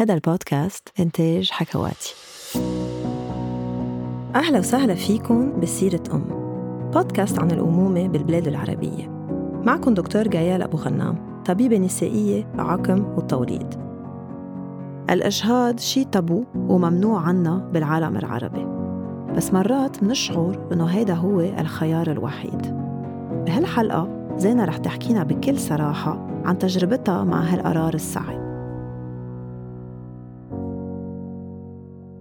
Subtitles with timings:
[0.00, 2.14] هذا البودكاست إنتاج حكواتي.
[4.34, 6.24] أهلا وسهلا فيكم بسيرة أم.
[6.94, 9.08] بودكاست عن الأمومة بالبلاد العربية.
[9.64, 13.74] معكم دكتور جايال أبو غنام طبيبة نسائية بعقم والتوليد.
[15.10, 18.66] الإجهاض شي تابو وممنوع عنا بالعالم العربي.
[19.36, 22.74] بس مرات منشعر إنه هيدا هو الخيار الوحيد.
[23.46, 28.39] بهالحلقة زينة رح تحكينا بكل صراحة عن تجربتها مع هالقرار الصعب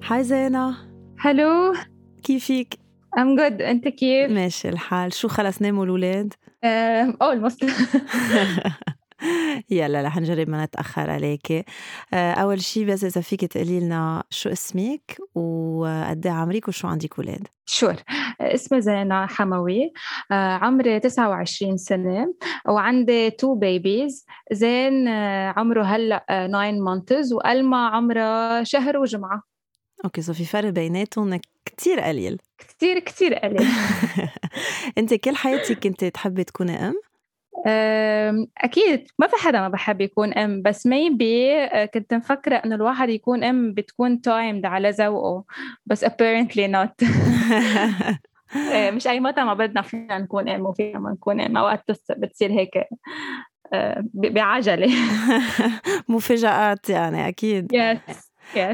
[0.09, 0.75] Hi زينة
[1.19, 1.73] hello
[2.23, 2.79] كيفك؟
[3.17, 5.13] I'm good أنت كيف؟ ماشي الحال.
[5.13, 6.33] شو خلص ناموا الولاد؟
[7.21, 7.65] almost
[9.69, 11.63] يلا رح نجرب ما نتأخر عليكي
[12.13, 17.47] أول شي بس إذا فيك تقولي لنا شو اسمك وقد إيه عمرك وشو عندك ولاد
[17.65, 17.95] sure
[18.41, 19.91] اسمي زينة حموي.
[20.31, 22.33] عمري 29 سنة
[22.67, 25.07] وعندي two babies زين
[25.57, 29.49] عمره هلأ 9 months وألما عمرها شهر وجمعة.
[30.05, 32.37] okay so في فرق بيناتهم كتير قليل.
[32.57, 33.67] كتير كتير قليل.
[34.97, 36.95] أنت كل حياتك كنت تحبي تكوني أم؟
[38.57, 39.07] أكيد.
[39.19, 43.43] ما في حدا ما بحب يكون أم بس maybe آه، كنت مفكرة إنه الواحد يكون
[43.43, 45.43] أم بتكون timed على ذوقه
[45.85, 47.07] بس apparently not.
[48.73, 51.57] آه، مش أي متى ما بدنا فينا نكون أم وفينا ما نكون أم.
[51.57, 51.83] أوقات
[52.17, 52.71] بتصير هيك
[53.73, 54.93] آه، بعجلة.
[56.09, 57.73] مفاجآت يعني أكيد.
[57.75, 58.28] Yes.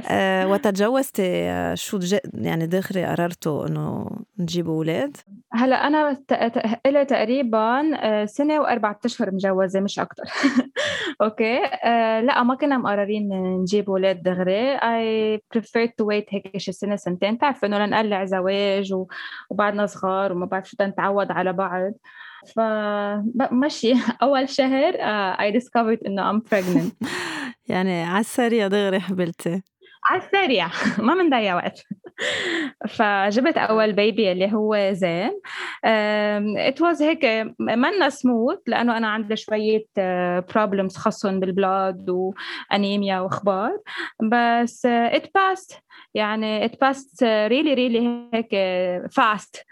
[0.10, 2.00] آه وتجوزتي آه، شو
[2.34, 4.10] يعني دغري قررتوا إنه
[4.40, 5.18] نجيبوا أولاد؟
[5.54, 6.18] هلأ أنا
[6.86, 10.24] إلي تقريبا آه، سنة واربع أشهر مجوزة مش أكثر
[11.22, 13.30] أوكي؟ آه لأ ما كنا مقررين
[13.62, 14.76] نجيب أولاد دغري.
[14.76, 17.38] I prefer to wait هيك شي سنة سنتين.
[17.38, 18.94] تعرف إنه لنقلع زواج
[19.50, 21.94] وبعدنا صغار وما بعرف شو نتعود على بعض.
[22.48, 23.94] فمشي
[24.24, 24.94] أول شهر
[25.40, 27.08] I discovered إنه I'm pregnant.
[27.70, 29.62] يعني على السريع دغري حبلتي.
[30.10, 30.68] على السريع.
[31.08, 31.84] ما بنضيع وقت.
[32.90, 35.42] فجبت أول baby اللي هو زين.
[36.58, 37.26] it was هيك
[37.60, 39.86] منا سموث لأنه أنا عندي شوية
[40.56, 43.80] problems خاصهم بال blood وانيميا وأخبار.
[44.24, 45.80] بس it passed
[46.14, 48.50] يعني it passed really really هيك
[49.12, 49.66] fast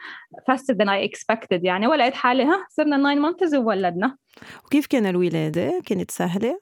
[0.51, 1.59] faster than I expected.
[1.63, 4.17] يعني ولقيت حالي ها صرنا 9 months وولدنا.
[4.65, 6.59] وكيف كان الولادة؟ كانت سهلة؟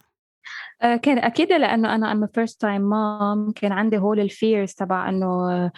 [0.81, 5.09] آه، كان أكيد لأنه أنا I'm first time mom كان عندي هول ال fears تبع
[5.09, 5.72] إنه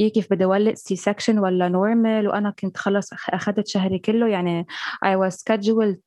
[0.00, 4.28] إيه كيف بدي أولد C-section ولا normal وأنا كنت خلص أخذت شهري كله.
[4.28, 4.66] يعني
[5.04, 6.00] I was scheduled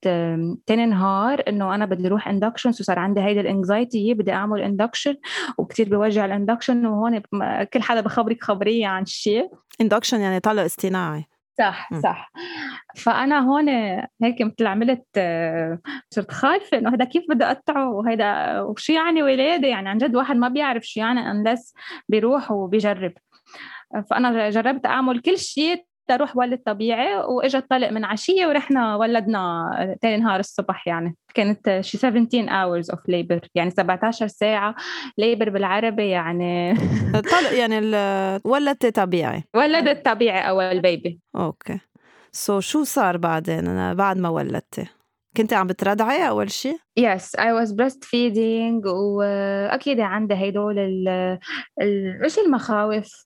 [0.66, 5.16] تاني نهار إنه أنا بدي أروح induction وصار عندي هيدا ال anxiety بدي أعمل induction
[5.58, 7.20] وكثير بوجع ال induction وهون
[7.74, 9.50] كل حدا بخبرك خبرية عن الشيء
[9.82, 11.26] induction يعني طلق اصطناعي
[11.58, 12.32] صح صح.
[12.96, 13.70] فأنا هون
[14.22, 15.06] هيك مثل عملت
[16.10, 20.36] صرت خايفة إنه هذا كيف بدي أقطعه وهيدا وشو يعني ولاده يعني عن جد واحد
[20.36, 21.74] ما بيعرف شو يعني unless
[22.10, 23.14] بيروح وبيجرب.
[24.10, 30.18] فأنا جربت أعمل كل شيء تروح ولد طبيعي واجى الطلق من عشية ورحنا ولدنا تاني
[30.18, 31.16] نهار الصبح يعني.
[31.34, 34.76] كانت شي 17 hours of labor يعني 17 ساعة
[35.22, 36.72] labor بالعربي يعني.
[37.16, 37.78] الطلق يعني
[38.44, 39.44] ولدت طبيعي.
[39.56, 42.60] ولدت طبيعي أول baby okay.
[42.60, 44.88] so so شو صار بعدين؟ أنا بعد ما ولدتي؟
[45.38, 51.40] كنت عم بترضعي أول شيء؟ yes I was breastfeeding وأكيد عندي هدول ال
[52.26, 53.26] مش المخاوف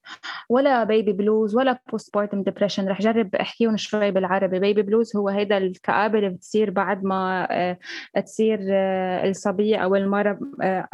[0.50, 4.60] ولا baby blues ولا postpartum depression رح جرب أحكيهم شوي بالعربي.
[4.60, 7.78] baby blues هو هيدا الكآبة اللي بتصير بعد ما آه،
[8.26, 10.88] تصير آه، الصبية أو المرة آه،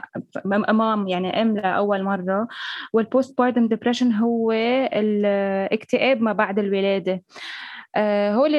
[0.45, 2.47] أمام يعني أم لأول مرة.
[2.93, 4.51] وال postpartum depression هو
[4.93, 7.23] الاكتئاب ما بعد الولادة.
[8.33, 8.55] هول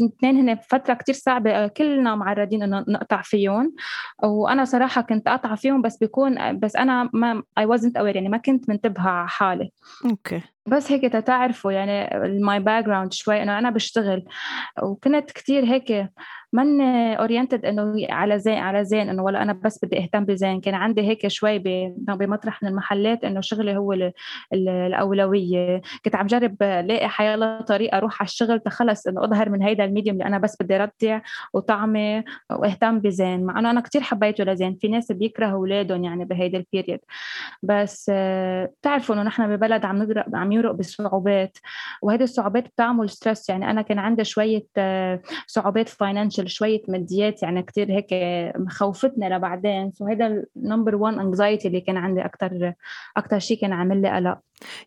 [0.00, 3.74] الاثنين هن فترة كتير صعبة آه، كلنا معرضين إنه نقطع فيهم.
[4.22, 8.36] وأنا صراحة كنت أقطع فيهم بس بيكون بس أنا ما I wasn't aware يعني ما
[8.38, 9.70] كنت منتبهة على حالي.
[10.04, 10.40] okay.
[10.66, 12.08] بس هيك تتعرفوا يعني
[12.40, 14.24] my background شوي إنه أنا بشتغل.
[14.82, 16.08] وكنت كتير هيك
[16.54, 20.60] من oriented إنه على زين على زين إنه ولا أنا بس بدي أهتم بزين.
[20.60, 21.58] كان عندي هيك شوي
[21.98, 24.12] بمطرح من المحلات إنه شغلي هو
[24.52, 25.82] الأولوية.
[26.04, 29.89] كنت عم جرب لاقي حيالله طريقة أروح على الشغل تخلص إنه أظهر من هيدا ال
[29.89, 31.20] medium اللي أنا بس بدي رضع
[31.52, 33.44] وطعمي وأهتم بزين.
[33.44, 34.74] مع إنه أنا كتير حبيته لزين.
[34.74, 37.00] في ناس بيكرهوا أولادهم يعني بهيدا ال period
[37.62, 38.10] بس
[38.80, 41.58] بتعرفوا إنه نحن ببلد عم نقرا عم يمرق بصعوبات.
[42.02, 44.66] وهيدي الصعوبات بتعمل stress يعني أنا كان عندي شوية
[45.46, 48.06] صعوبات financial financial شوية ماديات يعني كتير هيك
[48.56, 49.90] مخوفتنا لبعدين.
[49.92, 52.72] so هيدا ال number 1 anxiety اللي كان عندي أكثر
[53.16, 54.38] أكثر شيء كان عامل لي قلق.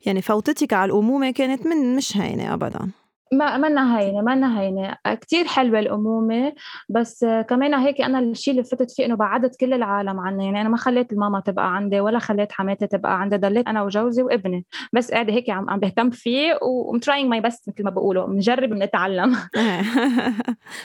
[0.06, 2.92] يعني فوتتك على الأمومة كانت من مش هينة ابدا.
[3.38, 6.54] ما منا هينه منا هينه كثير حلوة الأمومة
[6.90, 10.70] بس كمان هيك أنا الشيء اللي فتت فيه إنه بعدت كل العالم عني يعني أنا
[10.70, 14.66] ما خليت الماما تبقى عندي ولا خليت حماتي تبقى عندي ضليت أنا وجوزي وابني.
[14.94, 18.28] بس قاعدة هيك عم عم بهتم فيه و I'm trying my best مثل ما بقولوا.
[18.28, 19.36] بنجرب بنتعلم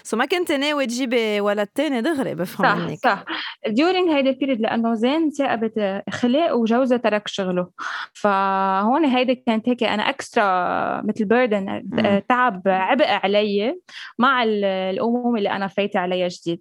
[0.03, 2.99] so ما كنت ناوي تجيبي ولد تاني دغري بفهم صح منك.
[2.99, 3.25] صح.
[3.69, 7.69] during هيدي ال period لأنه زين ثاقبت خلق وجوزها ترك شغله.
[8.13, 11.83] فهون هيدي كانت هيك أنا extra مثل burden
[12.41, 13.81] تعب عبء علي
[14.19, 16.59] مع الامومه اللي أنا فايتة عليها جديد.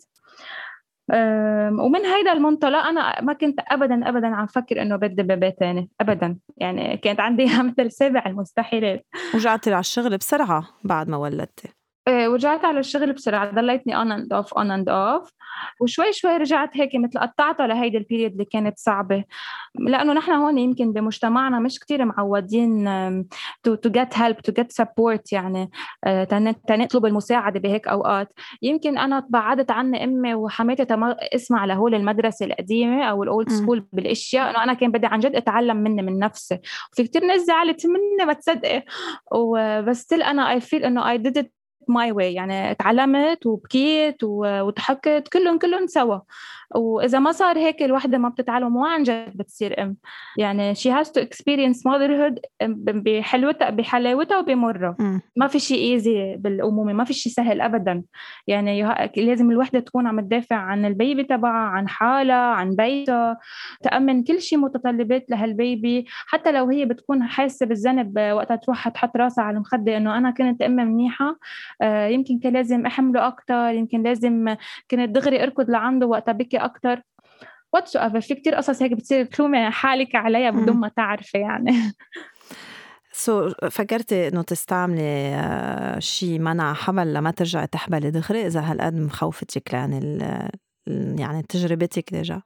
[1.79, 6.37] ومن هيدا المنطلق أنا ما كنت ابدا ابدا عم فكر إنه بدي baby تاني ابدا.
[6.57, 9.05] يعني كانت عندي مثل سابع المستحيلات
[9.35, 11.67] رجعتي على الشغل بسرعة بعد ما ولدتي.
[12.07, 15.31] إيه، ورجعت على الشغل بسرعة ضليتني on and off on and off.
[15.81, 19.23] وشوي شوي رجعت هيك مثل قطعت على هيدي البيريد اللي كانت صعبة.
[19.75, 22.89] لأنه نحن هون يمكن بمجتمعنا مش كتير معودين
[23.67, 25.69] to, to get help to get support يعني
[26.03, 26.23] آه،
[26.67, 28.33] تنطلب المساعدة بهيك أوقات.
[28.61, 30.85] يمكن أنا تبعدت عني أمي وحماتي
[31.35, 35.77] اسمع لهول المدرسة القديمة أو الأولد سكول بالأشياء إنه أنا كان بدي عن جد أتعلم
[35.77, 36.59] مني من نفسي.
[36.93, 38.83] وفي كتير ناس زعلت مني ما تصدقي.
[39.31, 41.58] وبس أنا I feel إنه I did it
[41.89, 46.19] my way يعني تعلمت وبكيت وضحكت كلهم كلهم سوا.
[46.75, 49.95] وإذا ما صار هيك الوحدة ما بتتعلم وعن جد بتصير أم.
[50.37, 52.39] يعني she has to experience motherhood
[52.77, 54.95] بحلوتها بحلاوتها وبمرها.
[55.35, 58.03] ما في شيء easy بالأمومة ما في شيء سهل ابدا.
[58.47, 58.83] يعني
[59.17, 63.37] لازم الوحدة تكون عم تدافع عن ال baby تبعها عن حالها عن بيتها.
[63.83, 66.05] تأمن كل شيء متطلبات لهال baby.
[66.07, 70.61] حتى لو هي بتكون حاسة بالذنب وقتها تروح تحط راسها على المخدة إنه أنا كنت
[70.61, 71.39] ام منيحة
[71.78, 74.55] آه، يمكن كان لازم أحمله أكثر يمكن لازم
[74.91, 77.01] كنت دغري أركض لعنده وقتها بكي أكثر
[77.73, 81.93] whatsoever في كتير قصص هيك بتصير تلومي حالك عليها بدون ما تعرفي يعني.
[83.11, 88.95] so so, فكرتي إنه تستعملي آه، شيء منع حمل لما ترجعي تحملي دغري؟ إذا هالقد
[88.95, 89.99] مخوفتك يعني
[90.87, 92.41] يعني تجربتك ديجا؟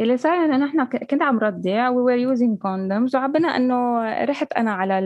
[0.00, 4.72] اللي صار إنه نحن كنت عم رضع we were using condoms وعبنا إنه رحت أنا
[4.72, 4.98] على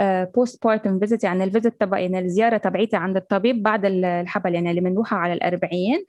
[0.00, 4.70] ال postpartum visit يعني ال visit تبعي يعني الزيارة تبعيتي عند الطبيب بعد الحبل يعني
[4.70, 6.04] اللي بنروحها على الأربعين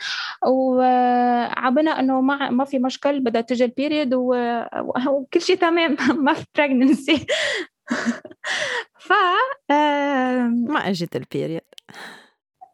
[0.47, 6.45] وعبنا إنه ما ما في مشكل بدها تجي ال period وكل شيء تمام ما في
[6.57, 7.25] pregnancy
[9.07, 9.13] ف
[10.69, 11.61] ما إجت ال period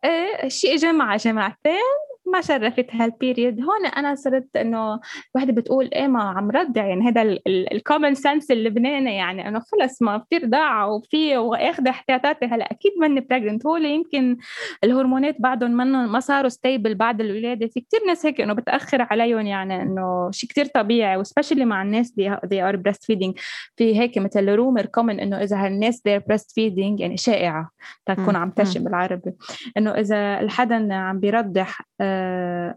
[0.05, 4.99] إيه شيء اجى مع جماعتين ما شرفت هال period هون أنا صرت إنه
[5.35, 10.01] وحدة بتقول إيه ما عم رضع يعني هذا ال common sense اللبناني يعني إنه خلص
[10.01, 12.45] ما في رضاعه وفي وأخذ احتياطاتي.
[12.45, 14.37] هلأ أكيد ماني pregnant هو يمكن
[14.83, 17.67] الهرمونات بعدهم منهم ما صاروا stable بعد الولادة.
[17.67, 21.81] في كثير ناس هيك إنه بتأخر عليهم يعني إنه شيء كثير طبيعي و especially مع
[21.81, 22.11] الناس
[22.43, 23.39] they are breastfeeding
[23.75, 27.69] في هيك مثل rumor common إنه إذا هالناس they breastfeeding يعني شائعة
[28.05, 29.31] تكون عم ترشم بالعربي.
[29.77, 32.14] إنه إذا الحدا عم بيرضح آه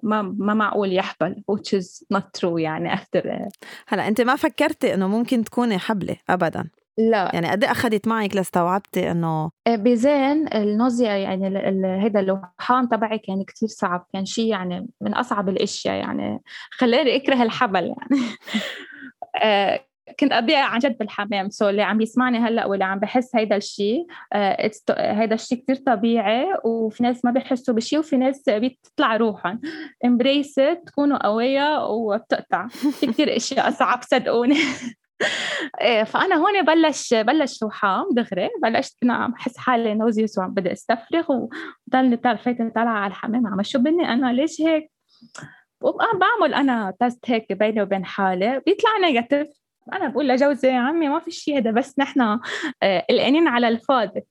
[0.03, 3.49] ما ما معقول يحبل which is not true يعني after
[3.89, 6.71] هلا انت ما فكرتي إنه ممكن تكوني حبلة؟ ابدا.
[6.99, 7.31] لا.
[7.35, 11.47] يعني قد إيه أخذت معك لاستوعبتي إنه آه، بزين النوزيا يعني
[12.03, 14.07] هيدا اللوحان تبعي كان كتير صعب.
[14.13, 16.43] كان شيء يعني من أصعب الأشياء يعني.
[16.71, 18.23] خلاني أكره الحبل يعني.
[19.43, 19.81] آه،
[20.21, 21.51] كنت اضيع عن جد بالحمام.
[21.51, 26.47] سو اللي عم يسمعني هلأ واللي عم بحس هيدا الشيء آه هيدا الشيء كثير طبيعي
[26.65, 29.61] وفي ناس ما بيحسوا بشيء وفي ناس بتطلع روحهم.
[30.05, 30.55] امبريس
[30.87, 32.67] تكونوا قوية وبتقطع.
[32.69, 34.57] في كثير إشياء صعب صدقوني.
[35.81, 38.51] إيه فأنا هون بلش بلش روحام دغري.
[38.63, 41.49] بلشت أنا عم بحس حالي nauseous وعم بدي أستفرغ
[41.89, 43.47] وضلني فايتة طالعة على الحمام.
[43.47, 44.91] عم إنه شبني أنا ليش هيك؟
[46.15, 48.63] بعمل أنا test هيك بيني وبين حالي.
[48.67, 49.49] بيطلع negative
[49.93, 52.21] أنا بقول لجوزي يا عمي ما في شيء هذا بس نحن
[52.83, 54.23] آه، قلقانين على الفاضي.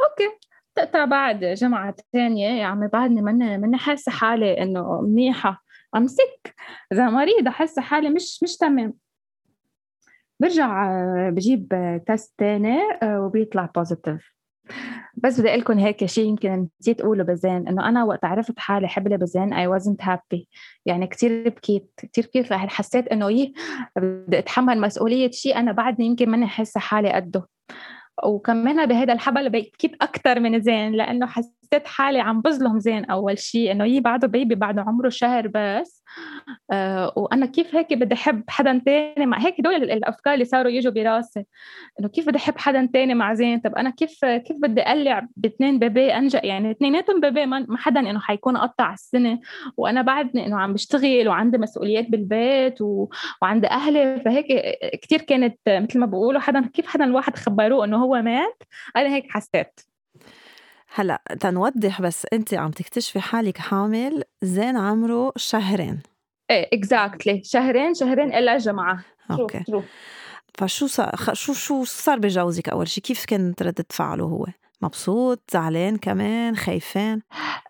[0.00, 0.38] أوكي
[0.74, 5.64] تقطع بعد جمعة ثانية يا عمي بعدني مني مني حاسة حالي إنه منيحة
[5.96, 6.54] أمسك
[6.92, 8.94] إذا مريضة حاسة حالي مش مش تمام.
[10.40, 11.68] برجع آه، بجيب
[12.06, 14.34] test تاني آه، وبيطلع positive
[15.16, 19.16] بس بدي لكم هيك شيء يمكن نسيت أقوله بزين إنه أنا وقت عرفت حالي حبلة
[19.16, 20.44] بزين I wasn't happy.
[20.86, 23.54] يعني كثير بكيت كثير بكيت حسيت إنه يي
[23.96, 27.48] بدي أتحمل مسؤولية شيء أنا بعدني يمكن ماني حاسة حالي قده.
[28.24, 31.53] وكمان بهذا الحبل بكيت أكثر من زين لأنه حسيت
[31.86, 36.04] حالي عم بظلم زين أول شيء إنه يي بعده بيبي بعده عمره شهر بس.
[36.72, 40.92] آه وأنا كيف هيك بدي أحب حدا تاني مع هيك دول الأفكار اللي صاروا يجوا
[40.92, 41.44] براسي.
[42.00, 45.78] إنه كيف بدي أحب حدا تاني مع زين؟ طب أنا كيف كيف بدي أقلع باثنين
[45.78, 49.40] بيبي انجا يعني اثنيناتهم بيبي ما حدا إنه حيكون قطع السنة.
[49.76, 53.08] وأنا بعدني إنه عم بشتغل وعندي مسؤوليات بالبيت و...
[53.42, 54.20] وعندي أهلي.
[54.24, 54.46] فهيك
[55.02, 58.62] كثير كانت مثل ما بقولوا حدا كيف حدا الواحد خبروه إنه هو مات؟
[58.96, 59.93] أنا هيك حسيت.
[60.96, 66.00] هلأ تنوضح بس أنت عم تكتشفي حالك حامل زين عمره شهرين.
[66.50, 69.04] إيه exactly شهرين شهرين الا جمعة.
[69.30, 69.64] okay.
[69.64, 69.82] True.
[70.58, 74.46] فشو صار شو شو صار بجوزك أول شيء كيف كانت ردة فعله هو؟
[74.82, 77.20] مبسوط؟ زعلان كمان؟ خايفان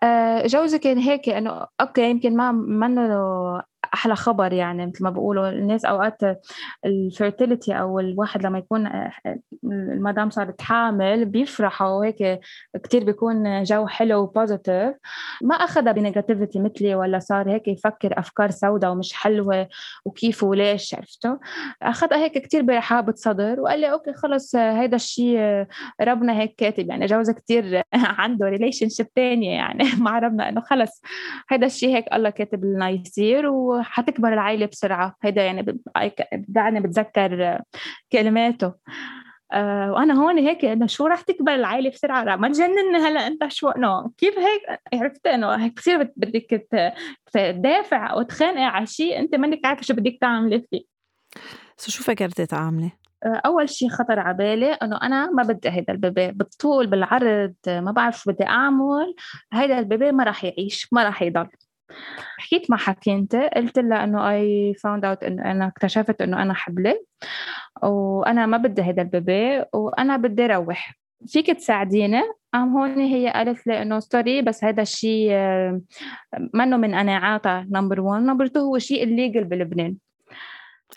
[0.03, 3.07] آه جوزي كان هيك إنه okay يمكن ما منه
[3.95, 6.21] أحلى خبر يعني مثل ما بقولوا الناس أوقات
[6.85, 8.89] ال fertility أو الواحد لما يكون
[9.63, 12.39] المدام صارت حامل بيفرحوا وهيك
[12.83, 14.95] كتير بيكون جو حلو و positive
[15.41, 19.67] ما أخذها ب negativity مثلي ولا صار هيك يفكر أفكار سوداء ومش حلوة
[20.05, 21.35] وكيف وليش عرفتوا؟
[21.81, 25.65] أخذها هيك كتير برحابه صدر وقال لي okay خلص هيدا الشيء
[26.01, 26.89] ربنا هيك كاتب.
[26.89, 31.01] يعني جوزي كتير عنده relationship ثانية يعني مع ربنا إنه خلص
[31.49, 35.15] هيدا الشيء هيك الله كاتب لنا يصير و حتكبر العائلة بسرعة.
[35.23, 35.79] هيدا يعني
[36.33, 37.61] بدعني بتذكر
[38.11, 38.73] كلماته.
[39.51, 43.69] آه وأنا هون هيك إنه شو رح تكبر العائلة بسرعة؟ ما تجنني هلا أنت شو
[43.69, 46.67] إنه كيف هيك؟ عرفت إنه هيك بصير بدك
[47.33, 50.81] تدافع وتخانقي على شيء أنت مانك عارفة شو بدك تعملي فيه.
[51.77, 52.91] so شو فكرتي تعملي؟
[53.25, 56.31] آه، أول شيء خطر على بالي إنه أنا ما بدي هيدا ال baby.
[56.31, 59.15] بالطول بالعرض ما بعرف شو بدي أعمل.
[59.53, 61.47] هيدا ال baby ما راح يعيش ما راح يضل.
[62.37, 66.95] حكيت مع حكيمتي قلت لها إنه I found out إنه أنا اكتشفت إنه أنا حبلة
[67.83, 70.95] وأنا ما بدي هذا ال baby وأنا بدي روح.
[71.27, 72.21] فيك تساعديني؟
[72.53, 75.81] قام هون هي قالت لي إنه sorry بس هذا الشيء آه،
[76.53, 79.95] منه من قناعاتها number 1 number 2 هو شيء illegal بلبنان.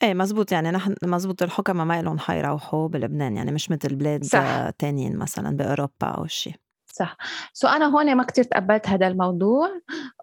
[0.02, 0.52] إيه مزبوط.
[0.52, 3.36] يعني نحن مزبوط الحكما ما لهم حيروحوا بلبنان.
[3.36, 4.22] يعني مش مثل بلاد
[4.78, 6.54] تانيين مثلا بأوروبا أو شيء
[6.98, 7.16] صح.
[7.52, 9.68] so أنا هون ما كتير تقبلت هذا الموضوع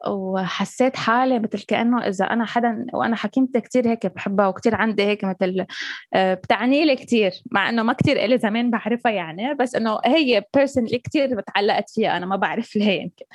[0.07, 5.23] وحسيت حالي مثل كأنه إذا أنا حدا وأنا حكيمتي كتير هيك بحبها وكتير عندي هيك
[5.23, 5.65] مثل
[6.13, 10.43] آه، بتعني لي كتير مع إنه ما كتير إلي زمان بعرفها يعني بس إنه هي
[10.55, 13.25] person اللي كتير تعلقت فيها أنا ما بعرف ليه يمكن.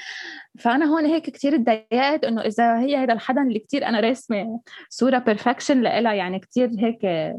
[0.59, 5.19] فأنا هون هيك كتير تضايقت إنه إذا هي هذا الحدا اللي كتير أنا راسمة صورة
[5.19, 7.35] perfection لإلها يعني كتير هيك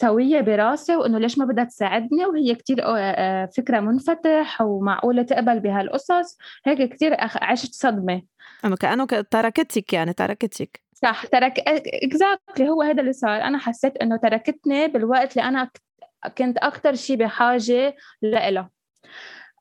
[0.00, 5.60] سوية براسي وإنه ليش ما بدها تساعدني؟ وهي كتير آه، آه، فكرة منفتح ومعقولة تقبل
[5.60, 6.38] بهالقصص.
[6.66, 8.22] هيك كتير عشت صدمة.
[8.64, 10.80] أنه كأنه تركتك يعني تركتك.
[10.92, 11.58] صح ترك
[12.04, 13.40] exactly هو هذا اللي صار.
[13.42, 15.70] أنا حسيت إنه تركتني بالوقت اللي أنا
[16.38, 18.70] كنت أكتر شيء بحاجة لإلها.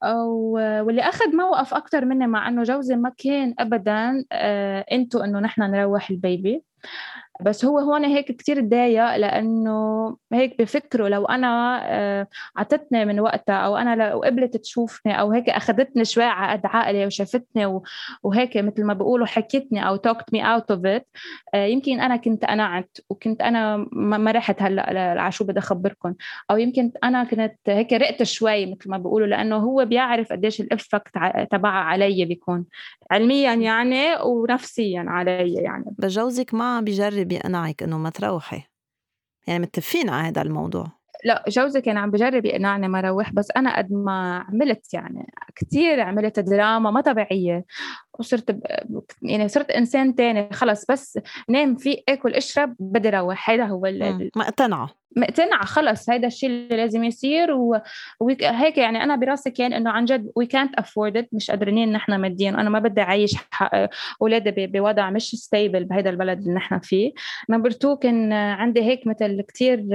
[0.04, 5.62] واللي أخذ موقف أكثر مني مع إنه جوزي ما كان ابدا آه، انتو إنه نحن
[5.62, 6.64] نروح ال baby.
[7.42, 12.28] بس هو هون هيك كتير تضايق لأنه هيك بفكره لو أنا آه،
[12.58, 17.06] عطتني من وقتها أو أنا لو قبلت تشوفني أو هيك أخذتني شوي على قد عقلي
[17.06, 17.82] وشافتني
[18.24, 21.04] وهيك مثل ما بقولوا حكيتني talked me out of it
[21.54, 26.14] آه، يمكن أنا كنت قنعت وكنت أنا ما رحت هلأ على شو بدي أخبركم
[26.52, 31.18] أو يمكن أنا كنت هيك رقت شوي مثل ما بقولوا لأنه هو بيعرف قديش الإفكت
[31.52, 32.66] تبعها علي بيكون
[33.12, 35.86] علميا يعني ونفسيا علي يعني.
[35.98, 38.64] بس جوزك ما بيجرب بيقنعك إنه ما تروحي.
[39.48, 40.95] يعني متفقين على هذا الموضوع.
[41.26, 46.00] لا جوزي كان عم بجرب يقنعني ما أروح بس أنا قد ما عملت يعني كثير
[46.00, 47.66] عملت دراما ما طبيعية.
[48.20, 48.62] وصرت ب...
[49.22, 54.30] يعني صرت إنسان تاني خلص بس نام في آكل أشرب بدي أروح هذا هو ال...
[54.36, 54.90] مقتنعة.
[55.18, 57.52] مقتنعة خلص هذا الشيء اللي لازم يصير.
[58.20, 62.52] وهيك يعني أنا براسي كان إنه عن جد وي كانت افورد مش قادرين نحن ماديا.
[62.52, 63.36] وأنا ما بدي أعيش
[64.22, 67.14] أولادي بوضع مش stable بهذا البلد اللي نحن فيه.
[67.50, 69.86] number 2 كان عندي هيك مثل كثير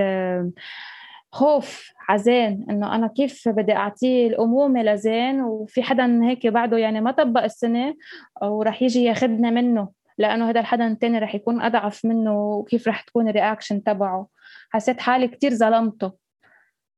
[1.33, 7.01] خوف على زين إنه أنا كيف بدي أعطيه الأمومة لزين؟ وفي حدا هيك بعده يعني
[7.01, 7.95] ما طبق السنة
[8.43, 13.29] وراح يجي ياخذنا منه لأنه هذا الحدا الثاني رح يكون أضعف منه وكيف رح تكون
[13.29, 14.27] ال reaction تبعه.
[14.71, 16.13] حسيت حالي كتير ظلمته.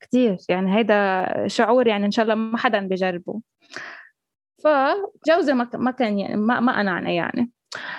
[0.00, 3.40] كتير يعني هيدا شعور يعني إن شاء الله ما حدا بيجربه
[4.64, 7.50] فجوزي ما كان يعني ما ما قنعني يعني.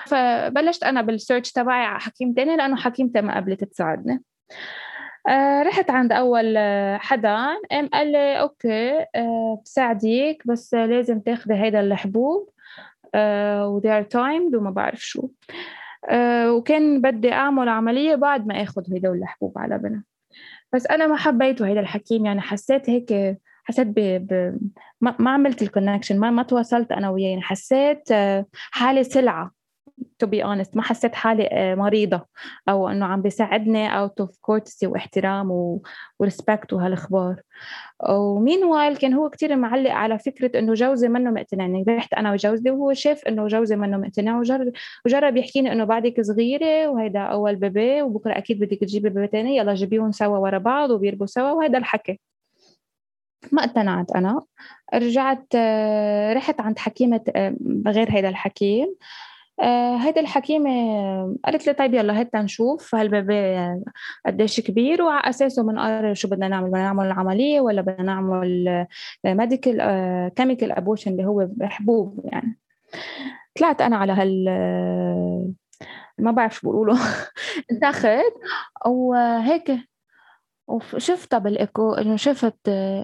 [0.06, 4.24] فبلشت أنا بال search تبعي على حكيم تاني لأنه حكيمتي ما قبلت تساعدني.
[5.28, 7.36] آه رحت عند أول آه، حدا
[7.72, 12.50] قام قال لي okay آه بساعدك بس لازم تاخذي هيدا الحبوب
[13.66, 15.30] و they are timed وما بعرف شو.
[16.48, 20.04] وكان بدي أعمل عملية بعد ما آخذ هدول الحبوب على بنا.
[20.74, 23.94] بس أنا ما حبيته هيدا الحكيم يعني حسيت هيك حسيت ب...
[24.00, 24.60] ب...
[25.02, 28.10] ما, ما عملت ال connection ما ما تواصلت أنا وياه يعني حسيت
[28.54, 29.52] حالي سلعة.
[30.24, 32.26] To be honest ما حسيت حالي آه، مريضة
[32.70, 35.80] أو إنه عم بيساعدني out of courtesy واحترام
[36.20, 37.42] و respect وهالأخبار.
[38.10, 41.64] و meanwhile كان هو كتير معلق على فكرة إنه جوزي منه مقتنع.
[41.64, 44.72] يعني رحت أنا وجوزي وهو شاف إنه جوزي منه مقتنع وجرب
[45.06, 49.74] وجرب يحكيني إنه بعدك صغيرة وهيدا أول baby وبكرة أكيد بدك تجيبي baby تاني يلا
[49.74, 52.20] جيبيهم سوا ورا بعض وبيربوا سوا وهذا الحكي.
[53.52, 54.42] ما اقتنعت أنا.
[54.94, 57.56] رجعت آه، رحت عند حكيمة آه،
[57.88, 58.96] غير هيدا الحكيم.
[59.62, 60.70] آه هيدا الحكيمة
[61.46, 63.58] قالت لي طيب يلا هات نشوف هال baby
[64.26, 68.88] قديش كبير وعلى أساسه بنقرر شو بدنا نعمل بدنا نعمل عملية ولا بدنا نعمل
[69.26, 69.78] medical
[70.36, 72.60] chemical abortion اللي هو حبوب يعني.
[73.56, 74.46] طلعت أنا على هال
[76.18, 76.98] ما بعرف شو بيقولوا
[77.82, 78.34] دخلت
[78.86, 79.72] وهيك
[80.68, 82.56] وشفتها بالإيكو إنه شفت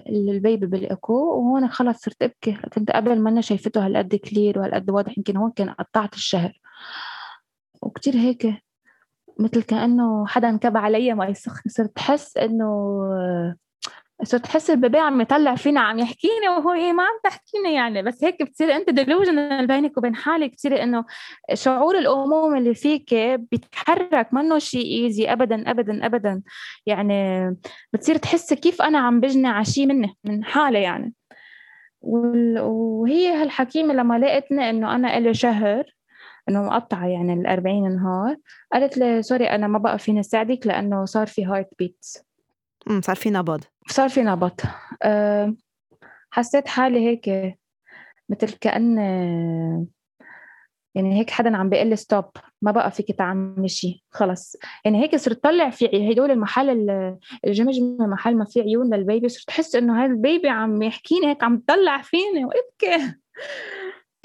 [0.08, 2.52] ال baby بالإيكو وهون خلص صرت أبكي.
[2.52, 6.60] كنت قبل ما أنا شايفته هالقد clear وهالقد واضح يمكن هون كان قطعت الشهر.
[7.82, 8.46] وكتير هيك
[9.38, 13.00] مثل كأنه حدا انكب علي مي سخنه صرت أحس إنه
[14.22, 18.02] صرت تحس ال baby عم يطلع فينا عم يحكيني وهو هي ما عم تحكيني يعني.
[18.02, 21.04] بس هيك بتصير أنت delusional بينك وبين حالك بتصير إنه
[21.54, 23.14] شعور الأمومة اللي فيك
[23.50, 26.42] بيتحرك منه شيء easy ابدا ابدا ابدا.
[26.86, 27.50] يعني
[27.92, 31.12] بتصير تحس كيف أنا عم بجني على شيء مني من حالي يعني.
[32.02, 35.84] وهي هالحكيمة لما لقيتني إنه أنا إلي شهر
[36.48, 38.36] إنه مقطعة يعني ال 40 نهار
[38.72, 42.30] قالت لي sorry أنا ما بقى فيني اساعدك لأنه صار في heartbeats
[43.00, 43.64] صار في نبض.
[43.92, 44.22] صار في
[45.02, 45.54] أه
[46.30, 47.56] حسيت حالي هيك
[48.28, 48.98] مثل كأن
[50.94, 52.24] يعني هيك حدا عم بيقول لي stop
[52.62, 54.56] ما بقى فيك تعملي شيء خلص.
[54.84, 56.70] يعني هيك صرت طلع في هدول المحل
[57.46, 61.26] الجمجمه محل ما في عيون لل baby صرت أحس إنه هذا ال baby عم يحكيني
[61.26, 62.44] هيك عم تطلع فيني.
[62.46, 63.14] وابكي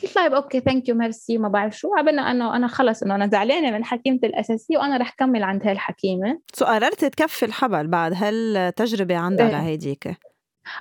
[0.04, 1.96] قلت طيب okay thank you merci ما بعرف شو.
[1.96, 5.72] عبنا أنه أنا خلص إنه أنا زعلانة من حكيمتي الأساسية وأنا رح كمل عند هاي
[5.72, 9.52] الحكيمه so قررت تكفي الحبل بعد هالتجربة عندها إيه.
[9.52, 10.18] لهيديك؟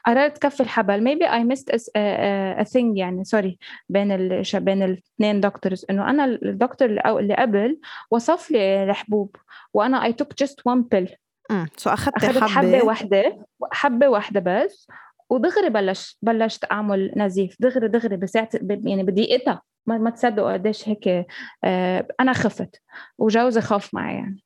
[0.06, 1.04] قررت كفي الحبل.
[1.04, 3.58] Maybe I missed a, a, a thing يعني sorry
[3.88, 7.80] بين ال بين الاثنين doctors إنه أنا الدكتور اللي قبل
[8.10, 9.36] وصف لي الحبوب
[9.74, 11.14] وأنا I took just one pill.
[11.50, 12.46] امم so أخذت حبة.
[12.46, 14.86] حبة واحدة حبة واحدة بس
[15.30, 17.56] ودغري بلش بلشت أعمل نزيف.
[17.60, 19.62] دغري دغري بساعة يعني بدقيقتها.
[19.86, 21.26] ما, ما تصدقوا قديش هيك
[21.64, 22.82] آه أنا خفت
[23.18, 24.44] وجوزي خاف معي يعني.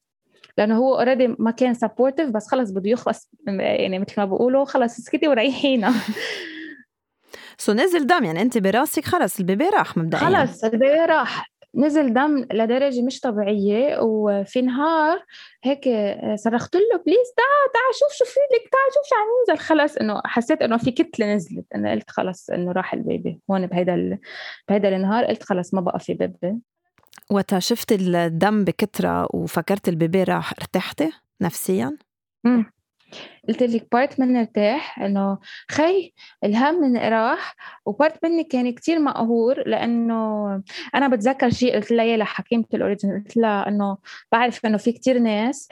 [0.58, 4.98] لأنه هو already ما كان supportive بس خلص بده يخلص يعني مثل ما بقولوا خلص
[4.98, 5.92] اسكتي وريحينا.
[7.58, 10.20] so نزل دم يعني أنت براسك خلص ال baby راح مبدئيا.
[10.22, 11.50] خلص البيبي راح.
[11.74, 15.24] نزل دم لدرجة مش طبيعية وفي نهار
[15.64, 15.84] هيك
[16.34, 19.64] صرخت له please تعال تعال شوف شو في لك تعال شوف شو عم ينزل.
[19.64, 21.64] خلص إنه حسيت إنه في كتلة نزلت.
[21.74, 23.40] أنا قلت خلص إنه راح ال baby.
[23.50, 24.18] هون بهيدا ال...
[24.68, 26.58] بهيدا النهار قلت خلص ما بقى في baby.
[27.30, 31.96] وقتها شفت الدم بكترة وفكرت ال baby راح ارتحتي نفسيا؟
[32.46, 32.72] امم
[33.48, 35.38] قلت لك part مني ارتاح إنه
[35.70, 36.12] خي
[36.44, 37.56] الهم من راح
[37.86, 40.46] و part مني كان كتير مقهور لأنه
[40.94, 43.98] أنا بتذكر شيء قلت لها لحكيمه ال original قلت لها إنه
[44.32, 45.68] بعرف إنه في كتير ناس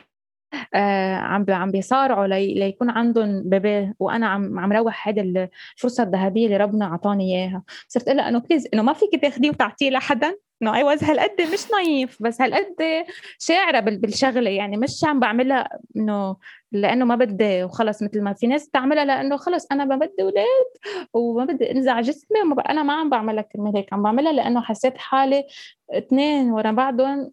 [0.74, 6.46] آه عم عم بيصارعوا لي ليكون عندهم baby وأنا عم عم روح هذه الفرصة الذهبية
[6.46, 7.62] اللي ربنا أعطاني إياها.
[7.88, 11.70] صرت لها إنه please إنه ما فيك تاخذيه وتعطيه لحدا؟ إنه I was هالقد مش
[11.72, 13.04] naive بس هالقد
[13.38, 16.36] شاعرة بالشغلة يعني مش عم بعملها إنه
[16.72, 20.66] لأنه ما بدي وخلص مثل ما في ناس بتعملها لأنه خلص أنا ما بدي أولاد
[21.12, 24.98] وما بدي أنزع جسمي وما أنا ما عم بعملها كرمال هيك عم بعملها لأنه حسيت
[24.98, 25.44] حالي
[25.90, 27.32] اثنين ورا بعضهم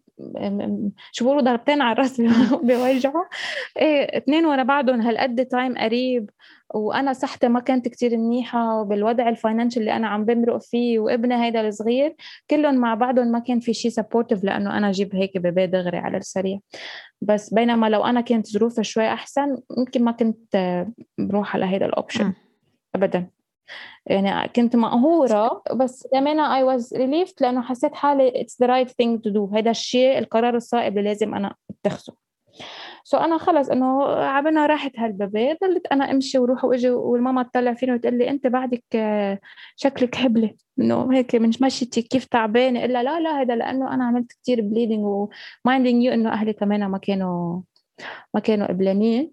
[1.12, 2.20] شو بيقولوا ضربتين على الرأس
[2.66, 3.24] بيوجعوا
[3.78, 6.30] إيه اثنين ورا بعضهم هالقد time قريب؟
[6.74, 11.44] وأنا صحتي ما كانت كتير منيحة بالوضع ال financial اللي أنا عم بمرق فيه وابني
[11.44, 12.14] هيدا الصغير
[12.50, 16.16] كلهم مع بعضهم ما كان في شيء supportive لأنه أنا أجيب هيك baby دغري على
[16.16, 16.58] السريع.
[17.20, 20.84] بس بينما لو أنا كانت ظروفي شوي أحسن يمكن ما كنت
[21.18, 22.32] بروح على هيدا ال option
[22.94, 23.33] ابدا.
[24.06, 29.18] يعني كنت مقهورة بس كمان I was relieved لأنه حسيت حالي it's the right thing
[29.26, 29.54] to do.
[29.56, 32.14] هذا الشيء القرار الصائب اللي لازم أنا اتخذه.
[33.04, 37.74] so أنا خلص إنه عبنا راحت هال baby ضلت أنا أمشي وروح وأجي والماما تطلع
[37.74, 38.84] فيني وتقول لي أنت بعدك
[39.76, 40.54] شكلك حبلة.
[40.78, 45.04] إنه هيك مش مشيتي كيف تعبانة؟ إلا لا لا هذا لأنه أنا عملت كتير bleeding
[45.04, 47.60] و minding you إنه أهلي كمان ما كانوا
[48.34, 49.32] ما كانوا قبلانين.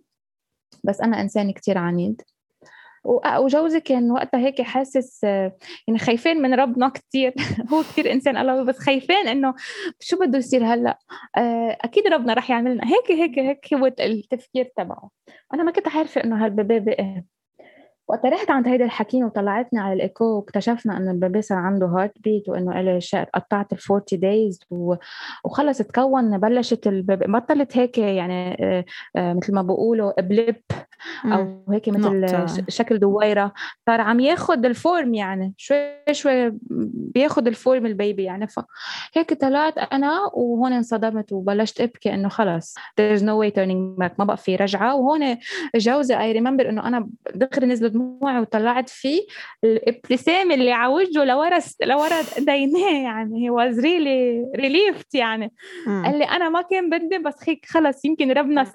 [0.84, 2.22] بس أنا انسان كتير عنيد.
[3.04, 7.34] وجوزي كان وقتها هيك حاسس يعني خايفين من ربنا كثير
[7.74, 9.54] هو كثير إنسان الله بس خايفين إنه
[10.00, 11.00] شو بده يصير هلأ؟
[11.38, 15.10] آه، أكيد ربنا رح يعملنا هيك هيك هيك هو التفكير تبعه.
[15.54, 17.24] أنا ما كنت عارفة إنه هال baby بقى.
[18.08, 22.50] وقت رحت عند هيدا الحكيم وطلعتني على الإيكو واكتشفنا إنه ال baby صار عنده heartbeat
[22.50, 23.00] وإنه له
[23.36, 24.60] قطعت ال 40 days
[25.46, 28.86] وخلص تكون بلشت ال baby بطلت هيك يعني آه،
[29.16, 30.62] آه، مثل ما بقولوا blip
[31.26, 32.28] أو هيك مثل
[32.68, 33.54] شكل دويرة.
[33.86, 36.52] صار عم ياخذ ال form يعني شوي شوي
[37.16, 38.48] بياخذ ال form ال baby يعني.
[38.48, 44.26] فهيك طلعت أنا وهون انصدمت وبلشت أبكي إنه خلص there's no way turning back ما
[44.26, 44.96] بقى في رجعة.
[44.96, 45.38] وهون
[45.76, 49.22] جوزي I remember إنه أنا دغري نزلت دموعي وطلعت فيه
[49.64, 53.46] الابتسامه اللي على وجهه لورا لورا ديناه يعني.
[53.45, 55.52] he was really relieved يعني.
[55.88, 56.06] مم.
[56.06, 58.66] قال لي أنا ما كان بدي بس هيك خلص يمكن ربنا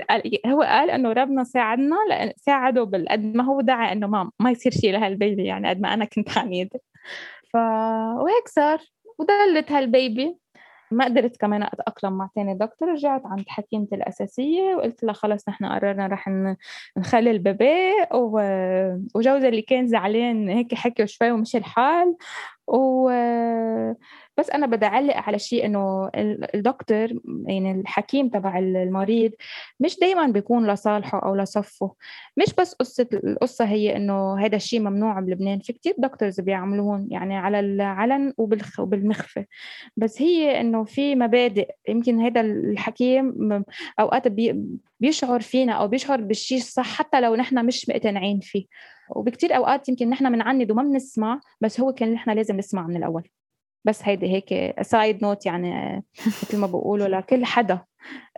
[0.47, 1.97] هو قال إنه ربنا ساعدنا
[2.37, 5.95] ساعده بالقد ما هو دعا إنه ما ما يصير شيء لهال baby يعني قد ما
[5.95, 6.81] أنا كنت عنيده
[7.53, 8.79] ف وهيك صار.
[9.19, 10.39] وضلت هالبيبي.
[10.91, 12.89] ما قدرت كمان أتأقلم مع تاني دكتور.
[12.93, 16.29] رجعت عند حكيمتي الأساسية وقلت لها خلص نحن قررنا رح
[16.99, 17.93] نخلي البيبي.
[19.15, 22.17] وجوزي اللي كان زعلان هيك حكي شوي ومشي الحال.
[22.69, 23.11] و
[24.39, 26.11] بس أنا بدي اعلق على شيء إنه
[26.55, 27.09] الدكتور
[27.47, 29.33] يعني الحكيم تبع المريض
[29.81, 31.95] مش دائما بيكون لصالحه أو لصفه.
[32.37, 37.37] مش بس قصة القصة هي إنه هذا الشيء ممنوع بلبنان في كتير دكتورز بيعملون يعني
[37.37, 38.33] على العلن
[38.79, 39.45] وبالمخفى
[39.97, 43.35] بس هي إنه في مبادئ يمكن هذا الحكيم
[44.01, 44.29] أوقات
[45.01, 48.67] بيشعر فينا أو بيشعر بالشيء الصح حتى لو نحن مش مقتنعين فيه.
[49.11, 53.29] وبكتير أوقات يمكن نحن بنعند وما بنسمع بس هو كان نحن لازم نسمع من الأول.
[53.87, 57.81] بس هيدي هيك side note يعني مثل ما بقولوا لكل حدا.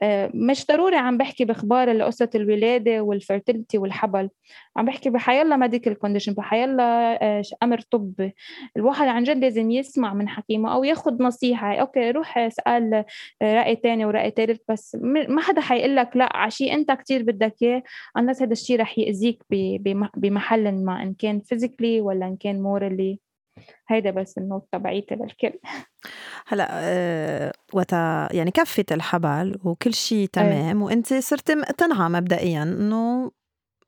[0.03, 4.31] آه، مش ضروري عم بحكي باخبار لقصه الولادة وال fertility والحبل.
[4.77, 8.35] عم بحكي بحيالله medical condition بحيالله آه، أمر طبي
[8.77, 11.75] الواحد عن جد لازم يسمع من حكيمه أو ياخذ نصيحة.
[11.75, 13.05] okay روح اسأل
[13.43, 14.97] آه، رأي تاني ورأي ثالث بس
[15.29, 17.83] ما حدا حيقول لك لا على شيء أنت كثير بدك إياه
[18.19, 19.43] unless هذا الشيء رح يأذيك
[20.17, 23.28] بمحل ما إن كان physically ولا إن كان morally
[23.89, 25.59] هيدا بس ال note تبعيتي للكل.
[26.47, 30.27] هلا أه وتا يعني كفت الحبل وكل شيء إيه.
[30.27, 33.31] تمام وانت صرتي مقتنعه مبدئيا انه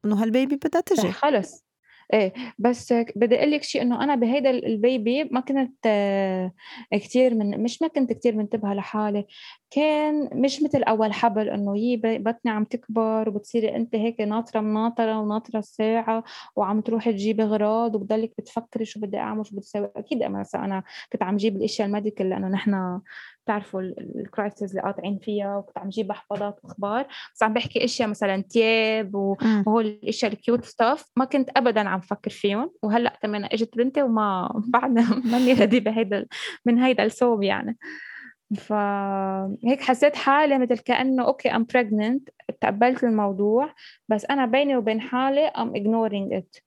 [0.04, 1.12] إنه هال baby بدها تجي.
[1.12, 1.70] خلص.
[2.12, 6.52] إيه بس بدي أقول لك شيء إنه أنا بهيدا ال baby ما كنت آه،
[6.92, 9.26] كثير من مش ما كنت كثير منتبهة لحالي.
[9.70, 15.18] كان مش مثل أول حبل إنه يي بطني عم تكبر وبتصيري انت هيك ناطرة مناطرة
[15.20, 16.24] وناطرة الساعة
[16.56, 19.90] وعم تروحي تجيبي اغراض وبضلك بتفكري شو بدي أعمل شو بدي أسوي.
[19.96, 23.00] أكيد أنا أنا كنت عم جيب الإشياء ال medical لأنه نحن
[23.44, 27.06] بتعرفوا ال crisis اللي قاطعين فيها وكنت عم جيب حفاضات وأخبار.
[27.34, 32.00] بس عم بحكي إشياء مثلا تياب وهول الإشياء ال cute stuff ما كنت ابدا عم
[32.00, 32.70] فكر فيهم.
[32.82, 34.90] وهلأ كمان إجت بنتي وما بعد
[35.26, 36.26] ماني ready بهيدا
[36.66, 37.78] من هيدا الصوب يعني.
[38.56, 42.28] فهيك حسيت حالي مثل كأنه okay I'm pregnant
[42.60, 43.74] تقبلت الموضوع
[44.08, 46.60] بس أنا بيني وبين حالي I'm ignoring it.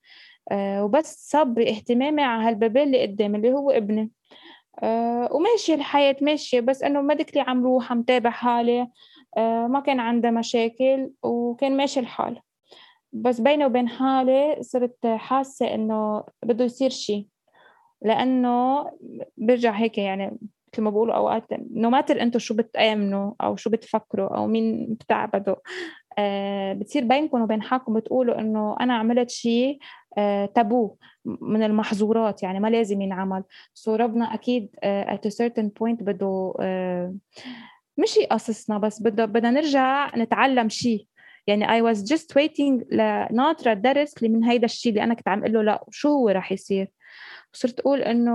[0.51, 4.11] أه وبس صبري اهتمامي على هال baby اللي قدامي اللي هو ابني.
[4.83, 8.87] أه وماشية الحياة ماشية بس إنه medically عم روح عم تابع حالي.
[9.37, 12.41] أه ما كان عندها مشاكل وكان ماشي الحال.
[13.13, 17.27] بس بيني وبين حالي صرت حاسة إنه بده يصير شيء
[18.01, 18.85] لأنه
[19.37, 20.37] برجع هيك يعني
[20.73, 25.55] مثل ما بقولوا أوقات no matter أنتم شو بتآمنوا أو شو بتفكروا أو مين بتعبدوا
[26.17, 29.79] آه بتصير بينكم وبين حالكم بتقولوا إنه أنا عملت شيء
[30.17, 33.43] آه تابو من المحظورات يعني ما لازم ينعمل.
[33.73, 34.69] so ربنا أكيد
[35.09, 37.15] a certain point بده آه
[37.97, 41.07] مش يقصصنا بس بده بدنا نرجع نتعلم شيء
[41.47, 45.39] يعني I was just waiting لناطرة الدرس اللي من هيدا الشيء اللي أنا كنت عم
[45.39, 46.87] أقول له لا شو هو رح يصير؟
[47.53, 48.33] صرت أقول إنه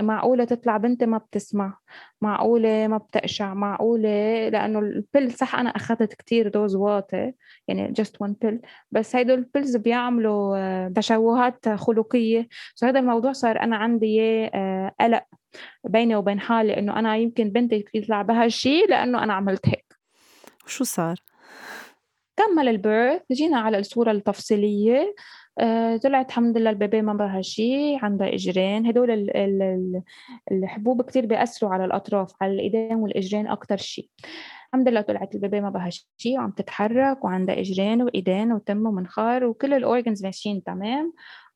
[0.00, 1.78] معقولة تطلع بنتي ما بتسمع
[2.20, 7.32] معقولة ما بتقشع معقولة لأنه ال pill صح أنا أخذت كتير dose واطي
[7.68, 8.54] يعني just one pill
[8.90, 12.48] بس هيدول ال pills بيعملوا آه، تشوهات خلقية.
[12.74, 14.20] so هذا الموضوع صار أنا عندي
[14.54, 15.24] آه، قلق
[15.84, 19.94] بيني وبين حالي إنه أنا يمكن بنتي يطلع بها شيء لأنه أنا عملت هيك.
[20.66, 21.16] وشو صار؟
[22.36, 25.00] كمل ال birth جينا على الصورة التفصيلية.
[25.00, 25.14] آه،
[26.02, 28.86] طلعت الحمد لله ال baby ما بها شيء عندها إجرين.
[28.86, 30.02] هدول ال ال
[30.52, 34.08] الحبوب كتير بيأثروا على الأطراف على الايدين والإجرين أكتر شيء.
[34.68, 39.44] الحمد لله طلعت ال baby ما بها شيء وعم تتحرك وعندها إجرين وايدين وتم ومنخار
[39.44, 41.12] وكل ال organs ماشيين تمام.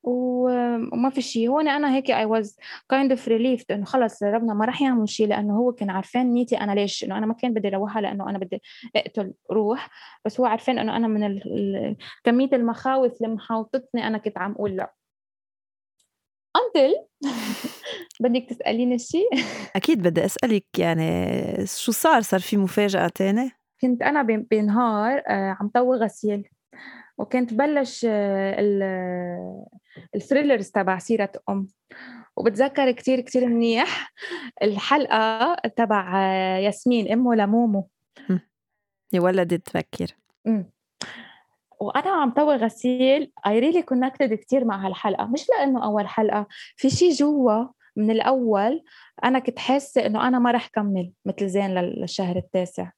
[0.06, 1.48] وما في شيء.
[1.48, 2.56] هون أنا هيك I was
[2.88, 6.60] kind of relieved إنه خلص ربنا ما راح يعمل شيء لأنه هو كان عارفان نيتي
[6.60, 8.62] أنا ليش إنه أنا ما كان بدي أروحها لأنه أنا بدي
[8.96, 9.90] أقتل روح
[10.24, 11.40] بس هو عارفان إنه أنا من
[12.24, 14.94] كمية المخاوف اللي محاوطتني أنا كنت عم أقول لا.
[16.56, 16.94] انتل
[18.20, 19.28] بدك تسأليني شيء
[19.76, 25.68] أكيد بدي أسألك يعني شو صار؟ صار في مفاجأة تانية؟ كنت أنا بنهار آه، عم
[25.68, 26.48] طوي غسيل.
[27.18, 29.66] وكنت بلش آه،
[30.14, 31.68] ال trailers تبع سيرة أم.
[32.36, 34.12] وبتذكر كتير كتير منيح
[34.62, 37.88] الحلقة تبع آه، ياسمين أمه لمومو
[39.12, 40.16] يا ولدت تفكر
[41.80, 43.32] وأنا عم طوي غسيل.
[43.46, 45.26] I really connected كثير مع هالحلقة.
[45.26, 47.64] مش لأنه أول حلقة في شيء جوا
[47.96, 48.82] من الأول
[49.24, 52.90] أنا كنت حاسة إنه أنا ما رح كمل مثل زين للشهر التاسع.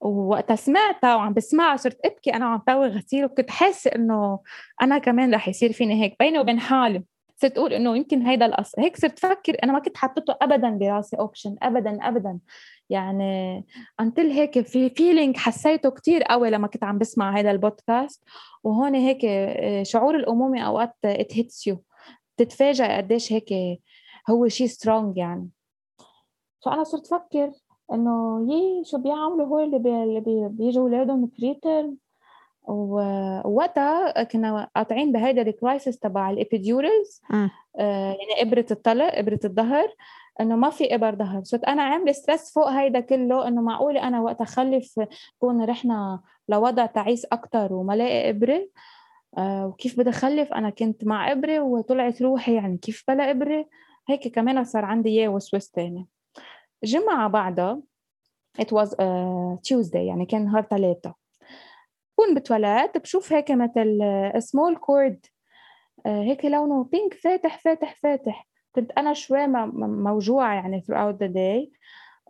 [0.00, 4.40] ووقتها سمعتها وعم بسمعها صرت أبكي أنا عم طوي غسيل وكنت حاسة إنه
[4.82, 6.16] أنا كمان رح يصير فيني هيك.
[6.20, 7.04] بيني وبين حالي
[7.36, 11.16] صرت أقول إنه يمكن هيدا الاصل هيك صرت أفكر أنا ما كنت حاطته ابدا براسي
[11.16, 12.38] option ابدا ابدا.
[12.90, 13.64] يعني
[14.00, 18.24] انتل هيك في feeling حسيته كتير قوي لما كنت عم بسمع هذا البودكاست.
[18.64, 21.82] وهون هيك آه، شعور الأمومة أوقات it hits you
[22.38, 23.48] بتتفاجئ قديش هيك
[24.30, 25.48] هو شيء strong يعني.
[26.64, 27.52] فأنا صرت أفكر
[27.92, 31.90] انه يي شو بيعملوا هو اللي, بي اللي بيجوا اولادهم preterm
[32.64, 37.50] ووقتها كنا قاطعين بهيدا ال crisis تبع ال epidurals آه.
[37.78, 39.88] يعني إبرة الطلق إبرة الظهر
[40.40, 41.44] إنه ما في إبر ظهر.
[41.44, 45.00] صرت أنا عامله stress فوق هيدا كله إنه معقولة أنا وقت اخلف
[45.38, 48.68] كون رحنا لوضع تعيس أكثر وما لاقي إبرة.
[49.38, 53.66] آه وكيف بدي اخلف أنا كنت مع إبرة وطلعت روحي يعني كيف بلا إبرة؟
[54.08, 56.06] هيك كمان صار عندي إياه وسوس تاني.
[56.84, 57.82] جمعة بعدها
[58.60, 61.14] it was uh, Tuesday يعني كان نهار ثلاثة.
[62.12, 64.00] بكون بتواليت بشوف هيك مثل
[64.38, 65.26] small cord
[66.06, 68.48] آه، هيك لونه pink فاتح فاتح فاتح.
[68.74, 71.70] كنت أنا شوي موجوعة يعني throughout the day.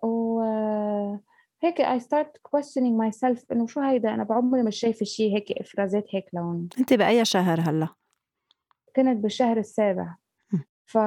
[0.02, 0.40] و
[1.62, 6.04] هيك I start questioning myself إنه شو هيدا؟ أنا بعمري مش شايفة شيء هيك إفرازات
[6.14, 6.68] هيك لون.
[6.78, 7.88] أنت بأي شهر هلا؟
[8.96, 10.16] كنت بالشهر السابع.
[10.86, 10.98] ف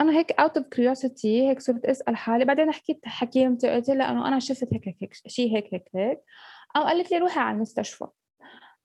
[0.00, 4.28] أنا هيك out of curiosity هيك صرت أسأل حالي بعدين حكيت حكيمتي قلت لها إنه
[4.28, 6.20] أنا شفت هيك هيك, شيء هيك هيك هيك
[6.74, 8.06] قام قالت لي روحي على المستشفى.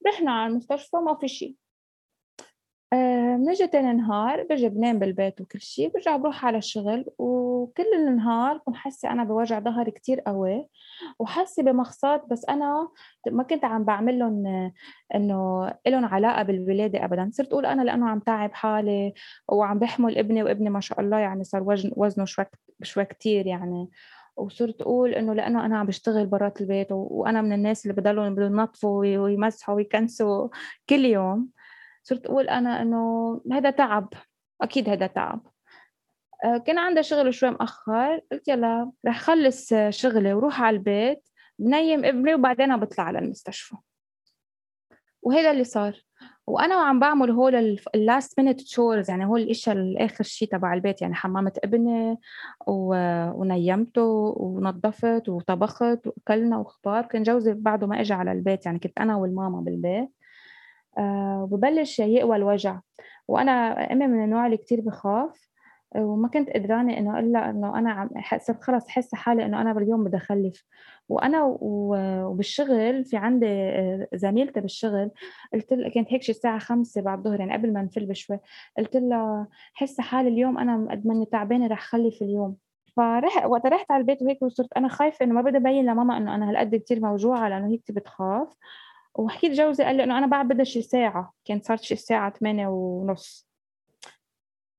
[0.06, 1.56] رحنا على المستشفى ما في شيء
[2.92, 8.76] بنجي تاني نهار برجع بنام بالبيت وكل شيء برجع بروح على الشغل وكل النهار كنت
[8.76, 10.68] حاسة أنا بوجع ظهري كتير قوي
[11.18, 12.88] وحاسة بمخصات بس أنا
[13.30, 14.72] ما كنت عم بعمل لهم
[15.14, 17.30] إنه إلهم علاقة بالولادة أبدا.
[17.32, 19.14] صرت أقول أنا لأنه عم تعب حالي
[19.48, 22.44] وعم بحمل ابني وابني ما شاء الله يعني صار وزن وزنه شوي
[22.82, 23.88] شوي كتير يعني.
[24.36, 28.52] وصرت أقول إنه لأنه أنا عم بشتغل برات البيت وأنا من الناس اللي بضلوا بدهم
[28.52, 30.48] ينظفوا ويمسحوا ويكنسوا
[30.88, 31.48] كل يوم.
[32.02, 34.08] صرت أقول أنا إنه هذا تعب.
[34.62, 35.46] أكيد هذا تعب.
[36.44, 38.20] آه، كان عندي شغل شوي مأخر.
[38.32, 41.28] قلت يلا رح خلص شغلي وروح على البيت.
[41.58, 43.76] بنيم ابني وبعدين بطلع على المستشفى.
[45.22, 46.04] وهذا اللي صار.
[46.46, 51.02] وأنا وعم بعمل هول ال last minute chores يعني هول الإشياء الآخر شيء تبع البيت
[51.02, 52.18] يعني حممت ابني
[52.66, 59.16] ونيمته ونظفت وطبخت وأكلنا وخبار وكان جوزي بعده ما اجى على البيت يعني كنت أنا
[59.16, 60.10] والماما بالبيت.
[60.98, 62.80] وببلش يقوى الوجع.
[63.28, 63.52] وأنا
[63.92, 65.50] أمي من النوع اللي كتير بخاف
[65.96, 70.04] وما كنت قدرانه إنه الا إنه أنا عم صرت خلص حاسه حالي إنه أنا باليوم
[70.04, 70.64] بدي اخلف
[71.08, 75.10] وأنا وبالشغل في عندي آه، زميلتي بالشغل
[75.54, 78.38] قلت لها كانت هيك شي الساعة خمسة بعد الظهر يعني قبل ما نفل بشوي
[78.78, 82.56] قلت لها حاسه حالي اليوم أنا قد ماني تعبانة رح خلف اليوم.
[82.96, 86.34] فرح وقت رحت على البيت وهيك وصرت أنا خايفة إنه ما بدي أبين لماما إنه
[86.34, 88.48] أنا هالقد كثير موجوعة لأنه هي كثير بتخاف.
[89.14, 92.66] وحكيت جوزي قال لي إنه أنا بعد بدها شي ساعه كانت صارت شي الساعة 8
[92.66, 93.50] ونص.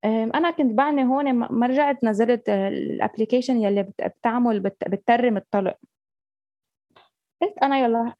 [0.04, 5.76] أنا كنت بعني هون ما رجعت نزلت ال application يلي بتعمل بت term الطلق.
[7.42, 8.14] قلت أنا يلا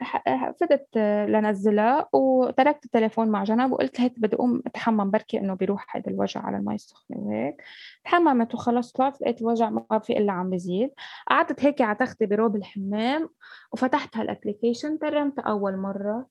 [0.61, 6.11] فتت لنزلها وتركت التليفون مع جنب وقلت هيك بدي أقوم أتحمم بركي إنه بيروح هذا
[6.11, 7.63] الوجع على المي السخنة وهيك.
[8.05, 10.91] تحممت وخلص طلعت لقيت الوجع ما في إلا عم بزيد.
[11.31, 13.29] قعدت هيك على تختي بروب الحمام
[13.73, 16.27] وفتحت هال application ترمت أول مرة.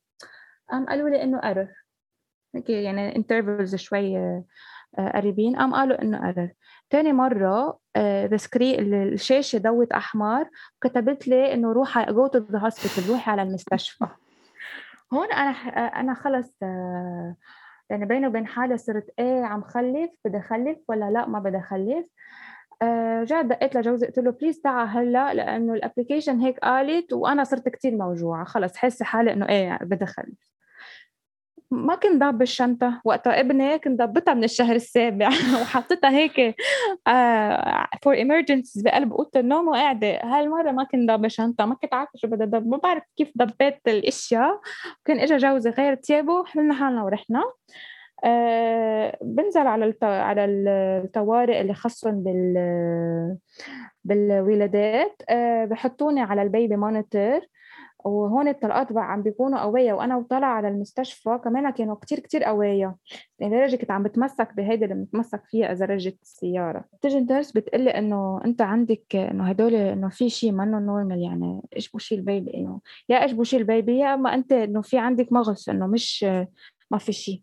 [0.72, 1.68] قام قالوا لي إنه error
[2.56, 4.18] هيك يعني intervals شوي
[4.98, 5.56] قريبين.
[5.56, 6.50] قام قالوا إنه error
[6.92, 13.32] تاني مرة آه، الشاشة ضوت أحمر وكتبت لي إنه روحي go to the hospital روحي
[13.32, 14.06] على المستشفى.
[15.14, 15.50] هون أنا
[16.00, 17.36] أنا خلص آه،
[17.90, 22.06] يعني بيني وبين حالي صرت إيه عم خلف بدي أخلف ولا لا ما بدي أخلف
[22.82, 27.44] آه، رجعت دقيت لجوزي قلت له please تعال هلأ لأنه ال application هيك قالت وأنا
[27.44, 28.44] صرت كتير موجوعة.
[28.46, 30.51] خلص حاسه حالي إنه إيه بدي اخلف
[31.72, 35.28] ما كنت ضاب الشنطة وقتها ابني كنت ضبطها من الشهر السابع.
[35.62, 36.56] وحطيتها هيك
[38.04, 40.20] for uh, emergencies بقلب أوضة النوم وقاعدة.
[40.24, 43.80] هالمرة ما كنت ضاب الشنطه ما كنت عارفة شو بدي ضب ما بعرف كيف ضبيت
[43.88, 44.60] الأشياء.
[45.06, 47.44] كان اجى جوزي غير ثيابه حملنا حالنا ورحنا.
[48.24, 50.04] أه بنزل على الت...
[50.04, 53.38] على الطوارئ اللي خصهم بال
[54.04, 55.22] بالولادات.
[55.30, 57.42] أه بحطوني على ال baby monitor.
[58.06, 62.96] وهون الطلقات بقى عم بيكونوا قوية وأنا وطالعة على المستشفى كمان كانوا كتير كتير قوية.
[63.40, 67.52] يعني لدرجة كنت عم بتمسك بهيدي اللي بتمسك فيها إذا رجت السيارة بتجي ال nurse
[67.52, 72.16] بتقلي إنه أنت عندك إنه هدول إنه في شيء منه normal يعني يا شو بيشي
[72.16, 75.88] ال baby إنه يا اشبوشي ال baby يا أما أنت إنه في عندك مغص إنه
[75.88, 76.24] مش
[76.92, 77.42] ما في شيء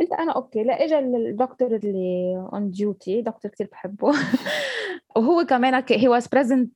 [0.00, 4.12] قلت أنا okay لا اجى الدكتور اللي on duty دكتور كثير بحبه.
[5.16, 6.70] وهو كمان he was present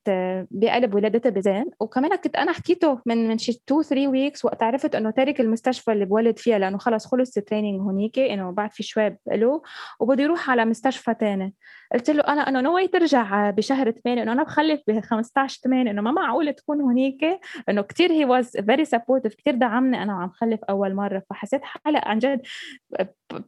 [0.51, 4.95] بقلب ولادتها بزين وكمان كنت أنا حكيته من من شي 2 3 weeks وقت عرفت
[4.95, 8.83] إنه تارك المستشفى اللي بولد فيها لأنه خلص خلص ال training هونيك إنه بعد في
[8.83, 9.61] شوي له
[9.99, 11.53] وبده يروح على مستشفى ثاني
[11.93, 16.01] قلت له أنا إنه نوي ترجع بشهر 8 إنه أنا بخلف ب 15 8 إنه
[16.01, 17.39] ما معقول تكون هونيك.
[17.69, 21.23] إنه كثير he was very supportive كثير دعمني أنا وعم خلف أول مرة.
[21.29, 22.41] فحسيت حالي عن جد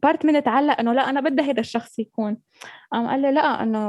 [0.03, 2.37] part من تعلق إنه لا أنا بدي هذا الشخص يكون.
[2.91, 3.79] قام قال لي لا إنه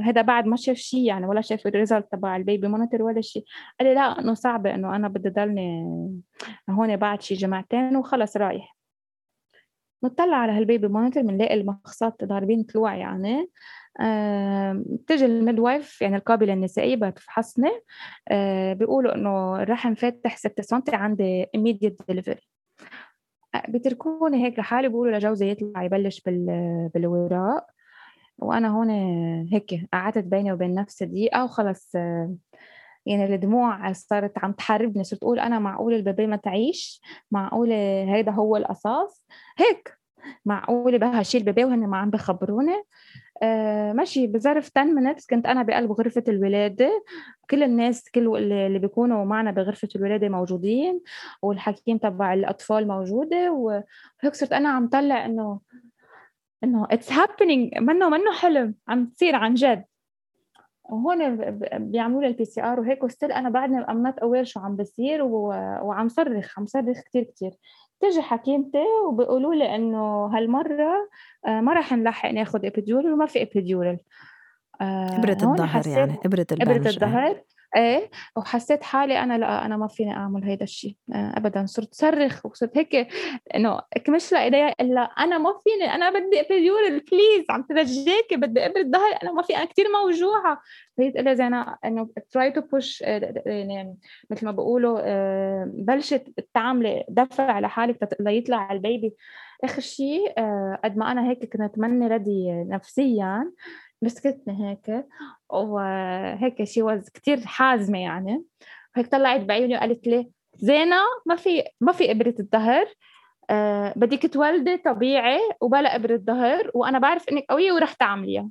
[0.00, 3.20] هذا بعد ما شاف شيء يعني ولا شاف ال result تبع ال baby monitor ولا
[3.20, 3.44] شيء.
[3.80, 5.86] قال لي لا إنه صعبه إنه أنا بدي ضلني
[6.70, 8.76] هون بعد شي جمعتين وخلص رايح.
[10.04, 13.50] نطلع على هال baby monitor بنلاقي المخصات ضاربين طلوع يعني.
[14.72, 17.70] بتجي ال midwife يعني القابلة النسائية بتفحصني.
[18.28, 22.46] أه بيقولوا إنه الرحم فاتح 6 سم عندي immediate delivery.
[23.68, 26.22] بتركوني هيك لحالي بيقولوا لجوزي يطلع يبلش
[26.94, 27.73] بالوراق.
[28.38, 28.90] وأنا هون
[29.52, 31.94] هيك قعدت بيني وبين نفسي دقيقة وخلص
[33.06, 35.04] يعني الدموع صارت عم تحاربني.
[35.04, 39.26] صرت أقول أنا معقول البيبي ما تعيش؟ معقول هيدا هو الاساس
[39.58, 39.98] هيك
[40.44, 42.82] معقول بقى شيل البيبي وهن ما عم بخبروني؟
[43.42, 44.26] آه ماشي.
[44.26, 47.04] بظرف 10 minutes كنت أنا بقلب غرفة الولادة.
[47.50, 51.00] كل الناس كل اللي بيكونوا معنا بغرفة الولادة موجودين
[51.42, 55.60] والحكيم تبع الأطفال موجودة وهيك صرت أنا عم طلع إنه
[56.64, 59.84] إنه it's happening منه منه حلم عم تصير عن جد.
[60.84, 64.76] وهون بيعملوا لي ال PCR وهيك و still أنا بعدني I'm not aware شو عم
[64.76, 67.50] بصير وعم صرخ عم صرخ كثير كثير
[68.00, 71.08] بتجي حكيمتي وبيقولوا لي إنه هالمرة
[71.46, 73.98] آه، ما راح نلحق ناخذ epidural وما في epidural
[74.80, 77.42] إبرة الظهر يعني إبرة إبرة الظهر.
[77.76, 81.66] إيه وحسيت حالي أنا لا أنا ما فيني أعمل هيدا الشيء آه، ابدا.
[81.66, 83.08] صرت صرخ وصرت هيك
[83.54, 88.82] إنه مش لايدي الا أنا ما فيني أنا بدي epidural please عم ترجاكي بدي ابره
[88.82, 90.60] ظهر أنا ما في أنا كثير موجوعة.
[90.98, 93.00] فهي تقول لي زينة إنه try to push
[93.46, 93.96] يعني
[94.30, 99.14] مثل ما بقولوا آه، بلشت تعملي دفع لحالك ليطلع ال baby.
[99.64, 103.52] آخر شيء آه، قد ما أنا هيك كنت مني ردي نفسيا
[104.04, 105.06] مسكتني هيك
[105.50, 108.44] وهيك شي واز كثير حازمة يعني.
[108.96, 112.86] هيك طلعت بعيوني وقالت لي زينة ما في ما في إبرة الظهر
[113.50, 118.50] أه بدك تولدي طبيعي وبلا إبرة ظهر وأنا بعرف إنك قوية ورح تعمليها.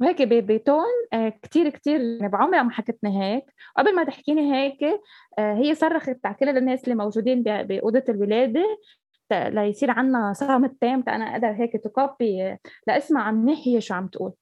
[0.00, 3.44] وهيك بتون آه كتير كتير يعني بعمرها ما حكتني هيك.
[3.76, 4.82] قبل ما تحكيني هيك
[5.38, 8.78] آه هي صرخت على كل الناس اللي موجودين بأوضة الولادة
[9.32, 14.32] ليصير عنا صامت تام أنا أقدر هيك تكوبي لأسمع منيح هي شو عم تقول.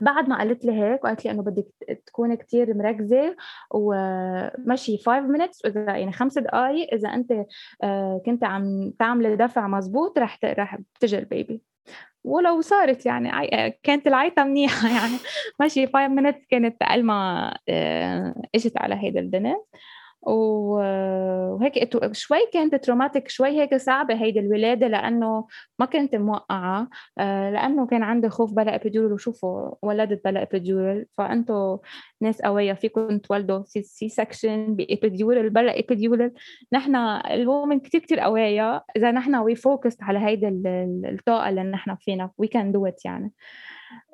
[0.00, 1.66] بعد ما قالت لي هيك وقالت لي انه بدك
[2.06, 3.36] تكوني كتير مركزة
[3.70, 7.32] ومشي 5 minutes اذا يعني خمس دقائق إذا أنت
[7.82, 11.62] آه، كنت عم تعملي دفع مزبوط رح رح بتجي ال baby
[12.24, 13.30] ولو صارت يعني
[13.82, 15.18] كانت العيطة منيحة يعني.
[15.60, 19.56] ماشي 5 minutes كانت قل ما آه، إجت على هيدا الدنيا
[20.22, 25.46] وهيك شوي كانت traumatic شوي هيك صعبة هيدي الولادة لأنه
[25.78, 31.78] ما كنت موقعة آه، لأنه كان عندي خوف بلا epidural وشوفوا ولدت بلا epidural فأنتوا
[32.20, 36.32] ناس قوية فيكم تولدوا C, C-section ب epidural بلا epidural
[36.72, 36.96] نحن
[37.30, 38.84] ال women كتير كتير قوية.
[38.96, 40.48] إذا نحن we focused على هيدي
[41.08, 43.32] الطاقة اللي نحن فينا we can do it يعني.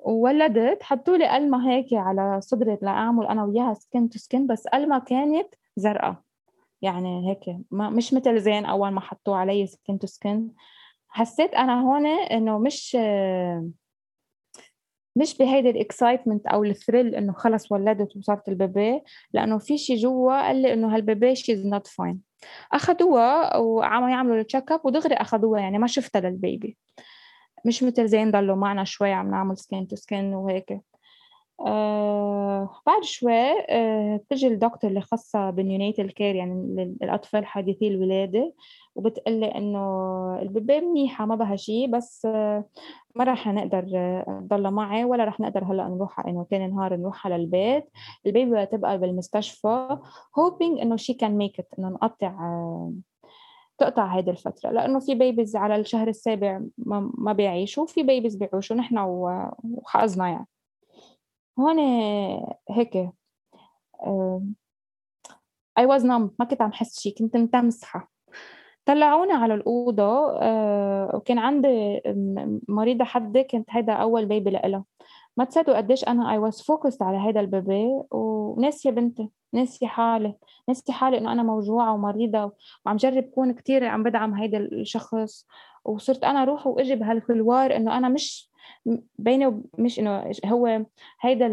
[0.07, 4.99] وولدت حطوا لي ألما هيك على صدري لأعمل أنا وياها skin to skin بس ألما
[4.99, 6.17] كانت زرقاء.
[6.83, 10.55] يعني هيك ما مش مثل زين أول ما حطوه علي skin to skin
[11.09, 12.97] حسيت أنا هون إنه مش
[15.17, 19.01] مش بهيدي ال excitement أو ال thrill إنه خلص ولدت وصارت ال baby
[19.33, 22.21] لأنه في شيء جوا قال لي إنه هال baby she's not fine
[22.73, 26.77] اخذوها وعم يعملوا ال check up ودغري اخذوها يعني ما شفتها لل baby.
[27.67, 30.81] مش مثل زين ضلوا معنا شوي عم نعمل skin to skin وهيك.
[31.67, 33.33] آه بعد شوي
[33.71, 38.53] آه بتجي الدكتور اللي خاصة بال neonatal care يعني الأطفال حديثي الولادة
[38.95, 39.79] وبتقلي إنه
[40.43, 42.65] ال baby منيحة ما بها شيء بس آه
[43.15, 43.83] ما راح نقدر
[44.41, 47.89] تضلها معي ولا راح نقدر هلأ نروح إنه تاني نهار نروح على البيت.
[48.27, 49.99] ال baby تبقى بالمستشفى
[50.41, 52.93] hoping إنه she can make it إنه نقطع آه
[53.79, 56.61] تقطع هيدي الفترة لأنه في babies على الشهر السابع
[57.19, 60.47] ما بيعيشوا وفي babies بيعيشوا نحن وحظنا يعني.
[61.59, 61.79] هون
[62.71, 63.11] هيك
[65.81, 68.11] I was numb ما كنت عم حس شيء كنت متمسحة.
[68.85, 72.03] طلعوني على الأوضة آه، وكان عندي
[72.69, 74.85] مريضة حدة كانت هيدا أول بيبي لإلها.
[75.37, 80.35] ما تصدقوا قديش أنا I was focused على هيدا البيبي وناسية بنتي ناسية حالي
[80.69, 82.53] ناسية حالي إنه أنا موجوعة ومريضة
[82.87, 85.47] وعم جرب كون كتير عم بدعم هيدا الشخص
[85.85, 88.51] وصرت أنا روح وأجي بهالكلوار إنه أنا مش
[89.19, 90.87] بيني مش إنه هو
[91.21, 91.47] هيدا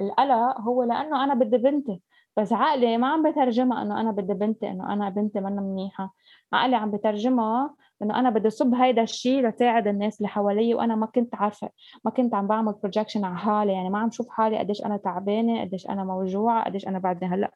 [0.00, 2.02] القلق هو لأنه أنا بدي بنتي.
[2.36, 6.14] بس عقلي ما عم بترجمها إنه أنا بدي بنتي إنه أنا بنتي منا منيحة.
[6.52, 11.06] عقلي عم بترجمها إنه أنا بدي صب هيدا الشيء لساعد الناس اللي حوالي وأنا ما
[11.06, 11.70] كنت عارفة
[12.04, 13.72] ما كنت عم بعمل projection على حالي.
[13.72, 17.54] يعني ما عم شوف حالي قديش أنا تعبانة قديش أنا موجوعة قديش أنا بعدني هلأ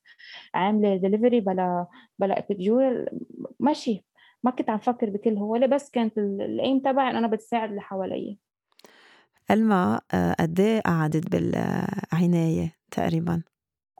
[0.54, 1.86] عاملة دليفري بلا
[2.18, 3.06] بلا epidural
[3.60, 4.04] ماشي
[4.42, 8.38] ما كنت عم فكر بكل هو بس كانت الايم تبعي إنه أنا بتساعد اللي حوالي.
[9.50, 13.42] ألما آه، قد إيه قعدت بالعناية تقريبا؟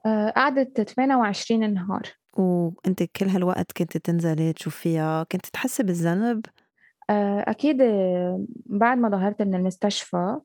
[0.07, 6.47] آه، قعدت 28 نهار وأنت كل هالوقت كنت تنزلي تشوفيها كنت تحسي بالذنب؟
[7.11, 7.77] آه، أكيد
[8.67, 10.37] بعد ما ظهرت من المستشفى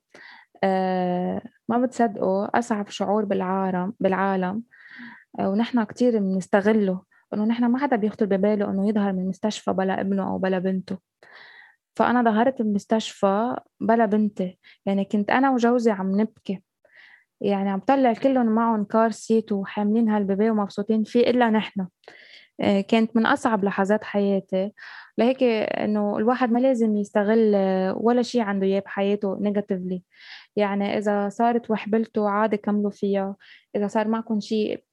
[1.69, 4.63] ما بتصدقوا أصعب شعور بالعالم بالعالم
[5.39, 7.01] ونحن كتير بنستغله
[7.33, 10.97] إنه نحن ما حدا بيخطر بباله إنه يظهر من المستشفى بلا ابنه أو بلا بنته.
[11.95, 16.61] فأنا ظهرت المستشفى بلا بنتي يعني كنت أنا وجوزي عم نبكي.
[17.41, 21.87] يعني عم طلع كلهم معهم car seat وحاملين هال baby ومبسوطين فيه إلا نحن.
[22.61, 24.73] آه، كانت من أصعب لحظات حياتي.
[25.17, 27.55] لهيك إنه الواحد ما لازم يستغل
[27.95, 30.03] ولا شيء عنده إياه بحياته negatively
[30.55, 33.35] يعني إذا صارت وحبلته عادي كملوا فيها.
[33.75, 34.83] إذا صار معكم شيء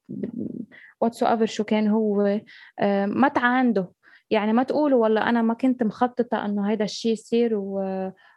[1.03, 2.41] ايفر شو كان هو
[2.81, 3.85] آه، ما تعاندوا.
[4.33, 7.83] يعني ما تقولوا والله أنا ما كنت مخططة إنه هيدا الشيء يصير و...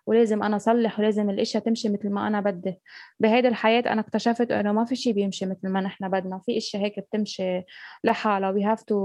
[0.06, 2.82] ولازم أنا أصلح ولازم الأشياء تمشي مثل ما أنا بدي.
[3.20, 6.39] بهيدي الحياة أنا اكتشفت إنه ما في شيء بيمشي مثل ما نحن بدنا.
[6.46, 7.64] في أشياء هيك بتمشي
[8.04, 8.52] لحالها.
[8.54, 8.96] We have to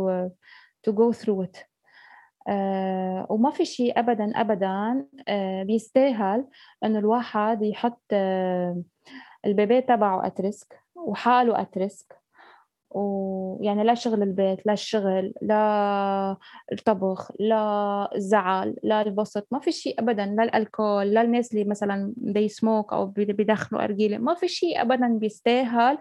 [0.88, 1.70] to go through it.
[2.48, 6.46] آه وما في شيء أبدا أبدا آه بيستاهل
[6.84, 8.82] إنه الواحد يحط آه
[9.46, 12.19] ال baby تبعه at risk وحاله at risk
[12.90, 16.36] ويعني لا شغل البيت لا الشغل لا
[16.72, 22.12] الطبخ لا الزعل لا البسط ما في شيء ابدا لا الألكول لا الناس اللي مثلا
[22.16, 25.98] بي سموك أو بيدخنوا ارجيله ما في شيء ابدا بيستاهل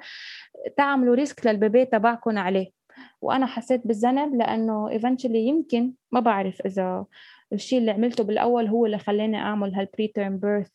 [0.77, 2.71] تعملوا risk لل baby تبعكم عليه.
[3.21, 7.05] وأنا حسيت بالذنب لأنه eventually يمكن ما بعرف إذا
[7.53, 10.69] الشيء اللي عملته بالأول هو اللي خلاني أعمل هال preterm birth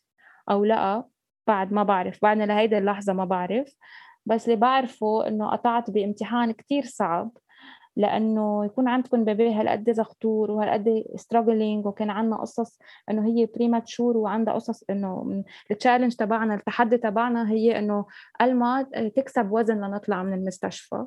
[0.51, 1.03] أو لأ
[1.47, 3.75] بعد ما بعرف بعدنا لهيدي اللحظة ما بعرف.
[4.25, 7.31] بس اللي بعرفه إنه قطعت بامتحان كتير صعب
[7.95, 14.53] لأنه يكون عندكم baby هالقد زغتور وهالقد struggling وكان عندنا قصص إنه هي premature وعندها
[14.53, 18.05] قصص إنه ال challenge تبعنا التحدي تبعنا هي إنه
[18.41, 18.81] ألما
[19.15, 21.05] تكسب وزن لنطلع من المستشفى.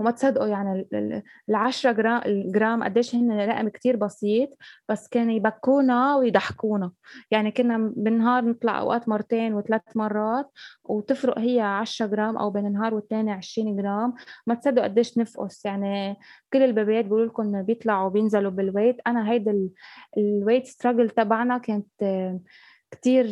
[0.00, 0.88] وما تصدقوا يعني
[1.48, 4.48] ال 10 جرام الجرام قديش هن رقم كتير بسيط
[4.88, 6.92] بس كانوا يبكونا ويضحكونا.
[7.30, 10.50] يعني كنا بالنهار نطلع أوقات مرتين وثلاث مرات
[10.84, 14.14] وتفرق هي 10 جرام أو بين النهار والتاني 20 جرام.
[14.46, 15.64] ما تصدقوا قديش نفقس.
[15.64, 16.16] يعني
[16.52, 18.96] كل البيبيات بيقولوا لكم بيطلعوا بينزلوا بال weight.
[19.06, 19.68] أنا هيدا
[20.16, 21.86] ال weight struggle تبعنا كانت
[22.90, 23.26] كتير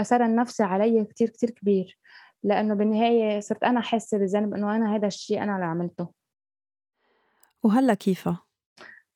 [0.00, 1.98] اثرها النفسي علي كتير كتير كبير.
[2.42, 6.08] لأنه بالنهاية صرت أنا حاسه بالذنب إنه أنا هذا الشيء أنا اللي عملته
[7.62, 8.42] وهلا كيفها؟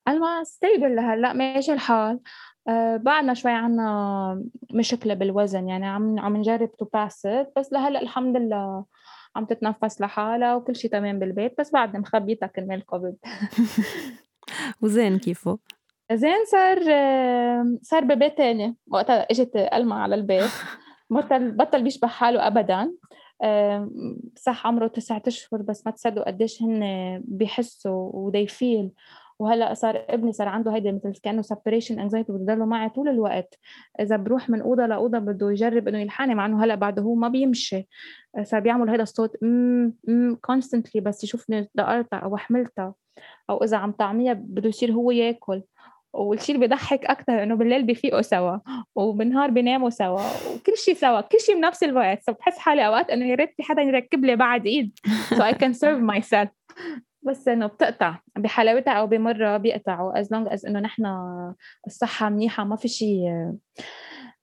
[0.08, 2.20] هلأ stable لهلأ ماشي الحال
[2.68, 4.44] آه بعدنا شوي عنا
[4.74, 6.86] مشكلة بالوزن يعني عم عم نجرب to
[7.56, 8.84] بس لهلأ الحمد لله
[9.36, 13.16] عم تتنفس لحالها وكل شيء تمام بالبيت بس بعدنا مخبيتها كرمال كوفيد
[14.82, 15.58] وزين كيفه؟
[16.12, 16.78] زين صار
[17.82, 20.50] صار ببيت تاني وقتها إجت ألما على البيت
[21.10, 22.92] بطل بطل بيشبه حاله ابدا.
[24.36, 28.90] صح عمره تسعة أشهر بس ما تصدقوا قديش هن بيحسوا و they feel
[29.38, 33.58] وهلأ صار ابني صار عنده هيدا مثل كأنه separation anxiety بده يضلوا معي طول الوقت.
[34.00, 37.28] إذا بروح من أوضة لأوضة بده يجرب إنه يلحقني مع إنه هلأ بعده هو ما
[37.28, 37.88] بيمشي.
[38.42, 42.94] صار بيعمل هيدا الصوت امم constantly بس يشوفني دقرتها أو حملتها
[43.50, 45.62] أو إذا عم طعميها بده يصير هو يأكل.
[46.12, 48.58] والشيء اللي بيضحك أكثر إنه بالليل بيفيقوا سوا
[48.94, 50.20] وبالنهار بيناموا سوا
[50.54, 52.30] وكل شيء سوا كل شيء بنفس الوقت.
[52.30, 54.98] بحس حالي أوقات إنه يا ريت في حدا يركب لي بعد إيد.
[55.34, 56.48] So I can serve myself.
[57.22, 61.06] بس إنه بتقطع بحلاوتها أو بمرة بيقطعوا as long as إنه نحن
[61.86, 63.52] الصحة منيحة ما في شيء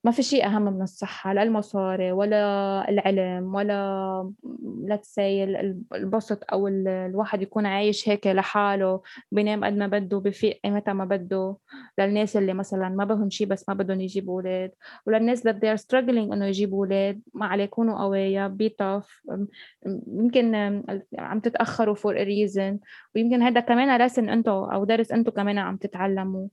[0.04, 4.32] ما في شيء أهم من الصحة لا المصاري ولا العلم ولا
[4.84, 5.44] لا تسي
[5.94, 9.00] البسط أو الواحد يكون عايش هيك لحاله
[9.32, 11.56] بينام قد ما بده بفيق متى ما بده.
[11.98, 14.70] للناس اللي مثلا ما بهم شيء بس ما بدهم يجيبوا أولاد.
[15.06, 19.34] وللناس اللي they are struggling إنه يجيبوا أولاد ما عليه قوية be tough.
[20.06, 20.54] يمكن
[21.18, 22.76] عم تتأخروا for a reason.
[23.14, 26.48] ويمكن هذا كمان لسن أنتوا أو درس أنتوا كمان عم تتعلموا.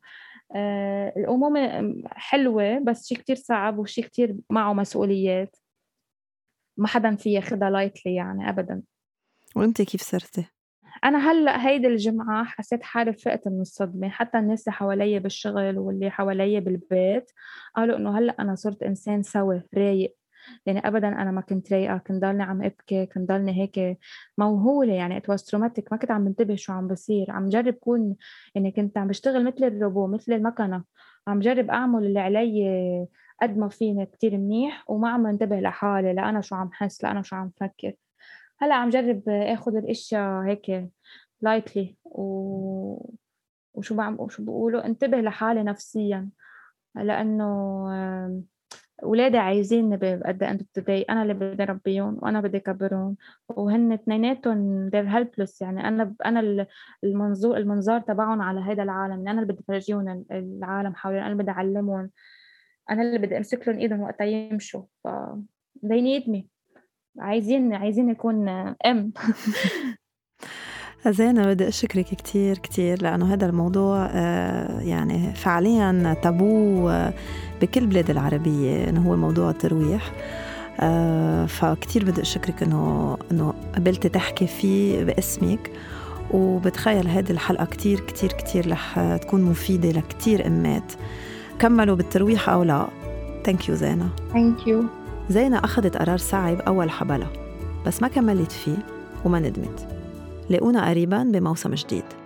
[1.18, 5.56] الأمومة حلوة بس شيء كتير صعب وشيء كتير معه مسؤوليات.
[6.78, 8.82] ما حدا فيه ياخدها لايتلي يعني أبدا.
[9.56, 10.46] وأنت كيف صرتي؟
[11.04, 14.10] أنا هلأ هيدي الجمعة حسيت حالي فقت من الصدمة.
[14.10, 17.32] حتى الناس اللي حواليا بالشغل واللي حواليا بالبيت
[17.76, 20.16] قالوا إنه هلأ أنا صرت إنسان سوي رايق.
[20.66, 23.98] يعني ابدا أنا ما كنت رايقة كنت ضلني عم أبكي كنت ضلني هيك
[24.38, 27.32] موهولة يعني it's traumatic ما كنت عم بنتبه شو عم بصير.
[27.32, 28.16] عم جرب كون
[28.56, 30.84] يعني كنت عم بشتغل مثل الروبو مثل المكنة.
[31.28, 33.08] عم جرب أعمل اللي علي
[33.42, 37.12] قد ما فيني كتير منيح وما عم انتبه لحالي لا أنا شو عم حس لا
[37.12, 37.94] أنا شو عم فكر.
[38.60, 40.90] هلأ عم جرب آخذ الأشياء هيك
[41.42, 43.12] lightly و...
[43.74, 46.30] وشو بعمل وشو بقولوا انتبه لحالي نفسيا.
[46.96, 47.46] لأنه
[49.04, 53.16] ولادي عايزين by the end of أنا اللي بدي أربيهم وأنا بدي أكبرهم.
[53.50, 56.68] وهن اثنيناتهم they're helpless يعني أنا أنا
[57.04, 59.28] المنظور المنظار تبعهم على هذا العالم.
[59.28, 62.10] أنا اللي بدي افرجيهم العالم حولي أنا اللي بدي أعلمهم
[62.92, 64.84] أنا اللي بدي أمسك لهم إيدهم وقتها يمشوا.
[65.04, 65.08] ف
[65.86, 66.44] they need me.
[67.20, 68.50] عايزين عايزين يكون
[68.86, 69.14] أم.
[71.12, 77.14] زينة بدي أشكرك كتير كتير لأنه هذا الموضوع آه، يعني فعليا تابو آه،
[77.62, 80.12] بكل بلاد العربية إنه هو موضوع الترويح.
[80.80, 85.72] آه، فكتير بدي أشكرك إنه إنه قبلتي تحكي فيه باسمك.
[86.32, 90.94] وبتخيل هذه الحلقة كتير كتير كتير رح تكون مفيدة لكتير أمات.
[91.60, 92.88] كملوا بالترويح أو لا.
[93.46, 94.10] Thank you زينة.
[94.34, 94.84] Thank you
[95.30, 97.28] زينة أخذت قرار صعب أول حبلة
[97.86, 98.78] بس ما كملت فيه
[99.26, 99.95] وما ندمت.
[100.50, 102.25] لاقونا قريبا بموسم جديد.